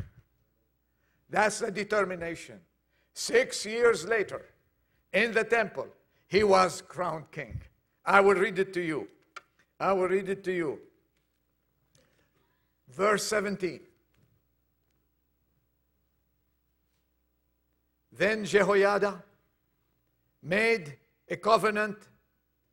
That's 1.29 1.59
the 1.59 1.71
determination. 1.71 2.59
Six 3.13 3.65
years 3.65 4.05
later, 4.05 4.45
in 5.11 5.33
the 5.33 5.43
temple, 5.43 5.87
he 6.27 6.43
was 6.43 6.81
crowned 6.81 7.31
king. 7.31 7.59
I 8.09 8.19
will 8.19 8.35
read 8.35 8.59
it 8.59 8.73
to 8.73 8.81
you. 8.81 9.07
I 9.79 9.93
will 9.93 10.09
read 10.09 10.27
it 10.27 10.43
to 10.43 10.51
you 10.51 10.79
verse 12.99 13.23
17. 13.27 13.79
Then 18.11 18.43
Jehoiada 18.43 19.23
made 20.43 20.97
a 21.29 21.37
covenant. 21.37 21.97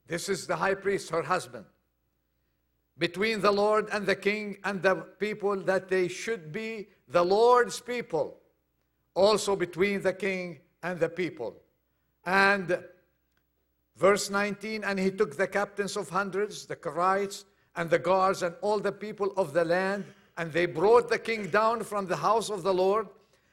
This 0.07 0.29
is 0.29 0.47
the 0.47 0.57
high 0.57 0.75
priest, 0.75 1.11
her 1.11 1.23
husband, 1.23 1.67
between 2.99 3.41
the 3.41 3.53
Lord 3.53 3.89
and 3.93 4.07
the 4.07 4.17
king 4.17 4.57
and 4.65 4.83
the 4.83 4.97
people 4.97 5.57
that 5.63 5.89
they 5.89 6.09
should 6.09 6.53
be 6.53 6.89
the 7.09 7.25
Lord's 7.25 7.81
people, 7.81 8.39
also 9.15 9.55
between 9.55 10.03
the 10.03 10.13
king 10.13 10.59
and 10.83 10.99
the 10.99 11.09
people. 11.09 11.57
And 12.25 12.83
verse 13.97 14.31
19, 14.31 14.85
and 14.85 14.99
he 14.99 15.11
took 15.11 15.37
the 15.37 15.47
captains 15.47 15.97
of 15.97 16.09
hundreds, 16.11 16.67
the 16.67 16.77
Carites, 16.77 17.45
and 17.77 17.91
the 17.91 17.99
guards 17.99 18.43
and 18.43 18.55
all 18.61 18.79
the 18.79 18.93
people 18.93 19.33
of 19.37 19.53
the 19.53 19.65
land, 19.65 20.05
and 20.37 20.53
they 20.53 20.67
brought 20.67 21.09
the 21.09 21.19
king 21.19 21.49
down 21.49 21.83
from 21.83 22.07
the 22.07 22.17
house 22.17 22.51
of 22.51 22.63
the 22.63 22.73
Lord 22.73 23.09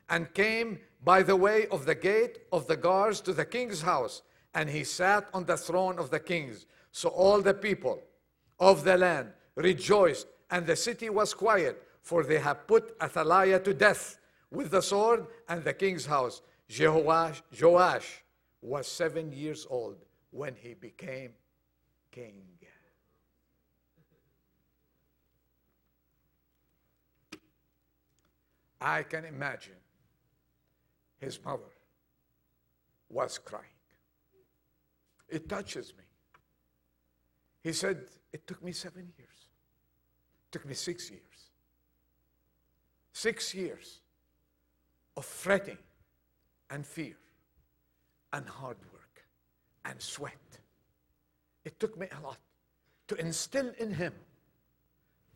and 0.09 0.33
came 0.33 0.79
by 1.03 1.23
the 1.23 1.35
way 1.35 1.67
of 1.67 1.85
the 1.85 1.95
gate 1.95 2.39
of 2.51 2.67
the 2.67 2.77
guards 2.77 3.21
to 3.21 3.33
the 3.33 3.45
king's 3.45 3.81
house, 3.81 4.21
and 4.53 4.69
he 4.69 4.83
sat 4.83 5.27
on 5.33 5.45
the 5.45 5.57
throne 5.57 5.97
of 5.97 6.09
the 6.09 6.19
kings. 6.19 6.65
So 6.91 7.09
all 7.09 7.41
the 7.41 7.53
people 7.53 7.99
of 8.59 8.83
the 8.83 8.97
land 8.97 9.29
rejoiced, 9.55 10.27
and 10.51 10.65
the 10.65 10.75
city 10.75 11.09
was 11.09 11.33
quiet, 11.33 11.81
for 12.01 12.23
they 12.23 12.39
had 12.39 12.67
put 12.67 12.95
Athaliah 13.01 13.59
to 13.61 13.73
death 13.73 14.19
with 14.51 14.71
the 14.71 14.81
sword 14.81 15.25
and 15.49 15.63
the 15.63 15.73
king's 15.73 16.05
house. 16.05 16.41
Jehoash, 16.69 17.41
Joash 17.59 18.23
was 18.61 18.87
seven 18.87 19.31
years 19.31 19.65
old 19.69 19.97
when 20.33 20.55
he 20.55 20.73
became 20.73 21.31
king. 22.11 22.41
I 28.81 29.03
can 29.03 29.23
imagine 29.23 29.75
his 31.19 31.39
mother 31.45 31.71
was 33.09 33.37
crying. 33.37 33.63
It 35.29 35.47
touches 35.47 35.93
me. 35.97 36.03
He 37.61 37.71
said, 37.71 38.07
It 38.33 38.45
took 38.45 38.61
me 38.61 38.73
seven 38.73 39.13
years. 39.17 39.47
It 40.47 40.51
took 40.51 40.65
me 40.65 40.73
six 40.73 41.09
years. 41.09 41.21
Six 43.13 43.53
years 43.53 44.01
of 45.15 45.23
fretting 45.23 45.77
and 46.69 46.85
fear 46.85 47.15
and 48.33 48.49
hard 48.49 48.77
work 48.91 48.92
and 49.85 50.01
sweat. 50.01 50.33
It 51.65 51.79
took 51.79 51.97
me 51.97 52.07
a 52.17 52.21
lot 52.21 52.37
to 53.07 53.15
instill 53.15 53.71
in 53.79 53.93
him 53.93 54.13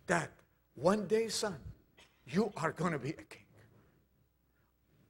that 0.07 0.31
one 0.75 1.07
day, 1.07 1.27
son, 1.27 1.57
you 2.25 2.51
are 2.57 2.71
going 2.71 2.93
to 2.93 2.99
be 2.99 3.09
a 3.09 3.13
king. 3.13 3.45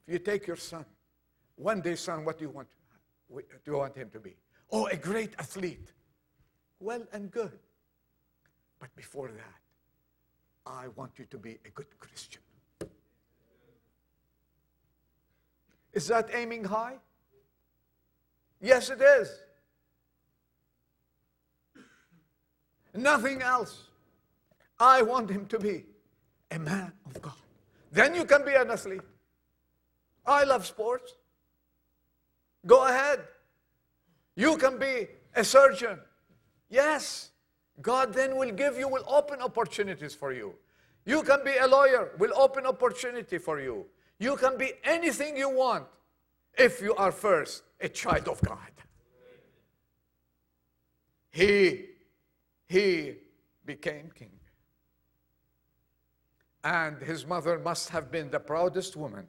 If 0.06 0.12
you 0.12 0.18
take 0.18 0.46
your 0.46 0.56
son, 0.56 0.84
one 1.56 1.80
day, 1.80 1.96
son, 1.96 2.24
what 2.24 2.38
do 2.38 2.44
you 2.44 2.50
want? 2.50 2.68
Do 3.30 3.42
you 3.66 3.76
want 3.76 3.96
him 3.96 4.08
to 4.10 4.20
be? 4.20 4.36
Oh, 4.70 4.86
a 4.86 4.96
great 4.96 5.34
athlete. 5.38 5.92
Well 6.80 7.02
and 7.12 7.30
good. 7.30 7.58
But 8.78 8.94
before 8.96 9.28
that, 9.28 9.60
I 10.66 10.88
want 10.88 11.18
you 11.18 11.24
to 11.26 11.38
be 11.38 11.58
a 11.64 11.70
good 11.70 11.98
Christian. 11.98 12.42
Is 15.92 16.06
that 16.08 16.30
aiming 16.32 16.64
high? 16.64 16.98
Yes, 18.60 18.90
it 18.90 19.00
is. 19.00 19.30
Nothing 22.94 23.42
else. 23.42 23.84
I 24.80 25.02
want 25.02 25.30
him 25.30 25.46
to 25.46 25.58
be 25.58 25.84
a 26.50 26.58
man 26.58 26.92
of 27.06 27.20
God. 27.22 27.34
Then 27.92 28.14
you 28.14 28.24
can 28.24 28.44
be 28.44 28.54
an 28.54 28.70
athlete. 28.70 29.00
I 30.26 30.44
love 30.44 30.66
sports. 30.66 31.14
Go 32.66 32.86
ahead. 32.86 33.20
You 34.36 34.56
can 34.56 34.78
be 34.78 35.08
a 35.34 35.44
surgeon. 35.44 35.98
Yes. 36.68 37.30
God 37.80 38.12
then 38.12 38.36
will 38.36 38.50
give 38.50 38.76
you, 38.76 38.88
will 38.88 39.04
open 39.08 39.40
opportunities 39.40 40.14
for 40.14 40.32
you. 40.32 40.54
You 41.06 41.22
can 41.22 41.44
be 41.44 41.56
a 41.56 41.66
lawyer, 41.66 42.10
will 42.18 42.32
open 42.36 42.66
opportunity 42.66 43.38
for 43.38 43.60
you. 43.60 43.86
You 44.18 44.36
can 44.36 44.58
be 44.58 44.72
anything 44.82 45.36
you 45.36 45.48
want 45.48 45.86
if 46.58 46.80
you 46.80 46.94
are 46.96 47.12
first 47.12 47.62
a 47.80 47.88
child 47.88 48.28
of 48.28 48.40
God. 48.42 48.58
He, 51.30 51.86
he 52.66 53.14
became 53.64 54.10
king. 54.14 54.32
And 56.64 57.00
his 57.00 57.24
mother 57.24 57.58
must 57.58 57.90
have 57.90 58.10
been 58.10 58.30
the 58.30 58.40
proudest 58.40 58.96
woman 58.96 59.26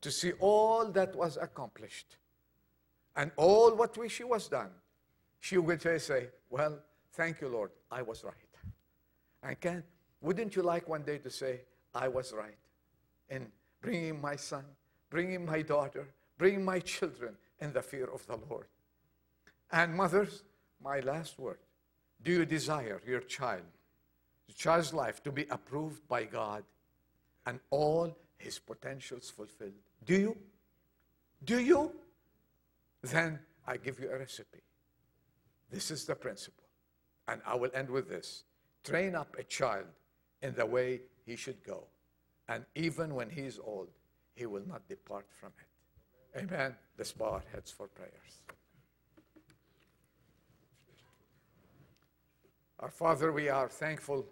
to 0.00 0.10
see 0.10 0.32
all 0.40 0.86
that 0.90 1.14
was 1.14 1.38
accomplished 1.40 2.16
and 3.16 3.30
all 3.36 3.74
what 3.74 3.96
she 4.08 4.24
was 4.24 4.48
done. 4.48 4.70
She 5.40 5.56
would 5.58 5.80
say, 5.80 6.28
Well, 6.50 6.80
thank 7.12 7.40
you, 7.40 7.48
Lord, 7.48 7.70
I 7.90 8.02
was 8.02 8.24
right. 8.24 8.34
And 9.42 9.60
can, 9.60 9.84
wouldn't 10.20 10.56
you 10.56 10.62
like 10.62 10.88
one 10.88 11.02
day 11.02 11.18
to 11.18 11.30
say, 11.30 11.60
I 11.94 12.08
was 12.08 12.32
right 12.32 12.58
in 13.30 13.46
bringing 13.80 14.20
my 14.20 14.36
son, 14.36 14.64
bringing 15.10 15.44
my 15.44 15.62
daughter, 15.62 16.08
bringing 16.38 16.64
my 16.64 16.80
children 16.80 17.36
in 17.60 17.72
the 17.72 17.82
fear 17.82 18.06
of 18.06 18.26
the 18.26 18.38
Lord? 18.48 18.66
And 19.70 19.94
mothers, 19.94 20.42
my 20.82 21.00
last 21.00 21.38
word 21.38 21.58
do 22.22 22.32
you 22.32 22.46
desire 22.46 23.02
your 23.06 23.20
child, 23.20 23.64
the 24.46 24.54
child's 24.54 24.94
life 24.94 25.22
to 25.24 25.30
be 25.30 25.46
approved 25.50 26.06
by 26.08 26.24
God 26.24 26.64
and 27.46 27.60
all 27.70 28.16
his 28.38 28.58
potentials 28.58 29.30
fulfilled? 29.30 29.72
Do 30.04 30.14
you? 30.14 30.36
Do 31.44 31.60
you? 31.60 31.92
Then 33.02 33.38
I 33.66 33.76
give 33.76 34.00
you 34.00 34.10
a 34.10 34.18
recipe. 34.18 34.60
This 35.70 35.90
is 35.90 36.06
the 36.06 36.14
principle. 36.14 36.64
And 37.28 37.42
I 37.46 37.54
will 37.56 37.70
end 37.74 37.90
with 37.90 38.08
this 38.08 38.44
train 38.82 39.14
up 39.14 39.36
a 39.38 39.44
child 39.44 39.86
in 40.42 40.54
the 40.54 40.66
way 40.66 41.00
he 41.24 41.36
should 41.36 41.62
go. 41.64 41.84
And 42.48 42.64
even 42.74 43.14
when 43.14 43.30
he 43.30 43.42
is 43.42 43.58
old, 43.62 43.88
he 44.34 44.46
will 44.46 44.66
not 44.66 44.88
depart 44.88 45.26
from 45.40 45.52
it. 45.58 45.66
Amen. 46.36 46.74
Let's 46.98 47.12
bow 47.12 47.26
our 47.26 47.42
heads 47.52 47.70
for 47.70 47.86
prayers. 47.86 48.10
Our 52.80 52.90
Father, 52.90 53.32
we 53.32 53.48
are 53.48 53.68
thankful 53.68 54.26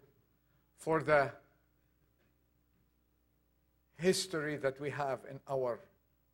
for 0.78 1.02
the 1.02 1.30
history 3.98 4.56
that 4.56 4.80
we 4.80 4.90
have 4.90 5.20
in 5.30 5.38
our 5.48 5.78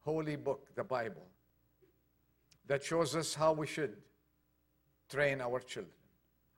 holy 0.00 0.36
book, 0.36 0.74
the 0.74 0.84
Bible, 0.84 1.26
that 2.66 2.82
shows 2.82 3.14
us 3.14 3.34
how 3.34 3.52
we 3.52 3.66
should 3.66 3.94
train 5.10 5.42
our 5.42 5.60
children, 5.60 5.92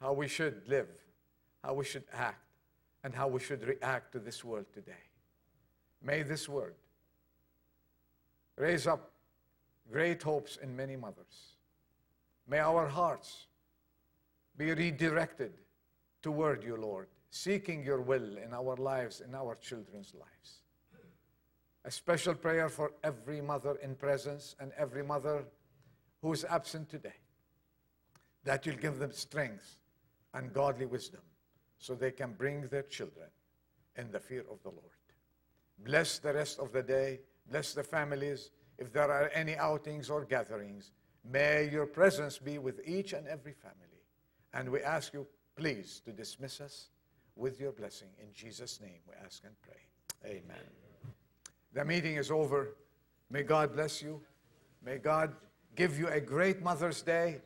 how 0.01 0.13
we 0.13 0.29
should 0.29 0.63
live, 0.69 0.89
how 1.65 1.75
we 1.75 1.85
should 1.85 2.05
act, 2.13 2.45
and 3.03 3.13
how 3.13 3.27
we 3.27 3.41
should 3.41 3.67
react 3.67 4.13
to 4.13 4.21
this 4.21 4.45
world 4.45 4.67
today. 4.73 5.05
May 6.01 6.23
this 6.23 6.49
word 6.49 6.75
raise 8.61 8.87
up 8.87 9.13
great 9.91 10.23
hopes 10.23 10.59
in 10.63 10.77
many 10.77 10.97
mothers. 10.97 11.57
May 12.47 12.59
our 12.59 12.87
hearts 12.87 13.47
be 14.57 14.73
redirected 14.73 15.53
toward 16.23 16.63
you, 16.63 16.77
Lord, 16.77 17.09
seeking 17.31 17.83
your 17.83 18.03
will 18.03 18.37
in 18.37 18.53
our 18.53 18.77
lives, 18.77 19.21
in 19.21 19.35
our 19.35 19.55
children's 19.55 20.15
lives. 20.15 20.61
A 21.85 21.91
special 21.91 22.35
prayer 22.35 22.69
for 22.69 22.93
every 23.03 23.41
mother 23.41 23.77
in 23.83 23.95
presence 23.95 24.55
and 24.61 24.73
every 24.77 25.03
mother 25.03 25.45
who 26.21 26.33
is 26.33 26.45
absent 26.45 26.91
today, 26.91 27.19
that 28.45 28.67
you'll 28.67 28.77
give 28.77 28.99
them 28.99 29.13
strength 29.13 29.77
and 30.35 30.53
godly 30.53 30.85
wisdom 30.85 31.23
so 31.79 31.95
they 31.95 32.11
can 32.11 32.35
bring 32.35 32.69
their 32.69 32.83
children 32.83 33.29
in 33.97 34.11
the 34.11 34.21
fear 34.21 34.45
of 34.51 34.63
the 34.63 34.69
Lord. 34.69 34.85
Bless 35.79 36.19
the 36.19 36.35
rest 36.35 36.59
of 36.59 36.73
the 36.73 36.83
day. 36.83 37.21
Bless 37.49 37.75
the 37.75 37.83
families. 37.83 38.51
If 38.79 38.93
there 38.93 39.11
are 39.11 39.31
any 39.35 39.57
outings 39.57 40.11
or 40.11 40.25
gatherings, 40.25 40.93
may 41.25 41.69
your 41.71 41.87
presence 41.87 42.39
be 42.39 42.59
with 42.59 42.81
each 42.87 43.13
and 43.13 43.27
every 43.27 43.53
family. 43.53 44.03
And 44.55 44.71
we 44.71 44.81
ask 44.83 45.13
you, 45.13 45.27
please, 45.57 46.01
to 46.05 46.13
dismiss 46.13 46.61
us 46.61 46.89
with 47.37 47.61
your 47.61 47.73
blessing. 47.73 48.09
In 48.21 48.33
Jesus' 48.33 48.81
name 48.81 49.01
we 49.07 49.15
ask 49.25 49.43
and 49.45 49.55
pray. 49.63 50.31
Amen. 50.31 50.65
The 51.73 51.85
meeting 51.85 52.17
is 52.17 52.31
over. 52.31 52.77
May 53.31 53.43
God 53.43 53.75
bless 53.75 54.03
you. 54.03 54.21
May 54.85 54.99
God 54.99 55.35
give 55.77 55.99
you 55.99 56.09
a 56.09 56.21
great 56.21 56.63
Mother's 56.63 57.03
Day. 57.03 57.41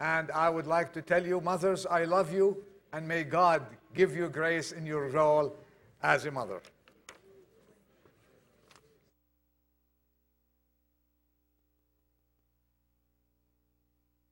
And 0.00 0.30
I 0.30 0.48
would 0.48 0.66
like 0.66 0.92
to 0.94 1.02
tell 1.02 1.24
you, 1.24 1.40
mothers, 1.40 1.86
I 1.86 2.04
love 2.04 2.32
you. 2.32 2.64
And 2.92 3.06
may 3.06 3.24
God 3.24 3.66
give 3.94 4.16
you 4.16 4.28
grace 4.28 4.72
in 4.72 4.86
your 4.86 5.08
role 5.08 5.56
as 6.02 6.24
a 6.24 6.30
mother. 6.30 6.60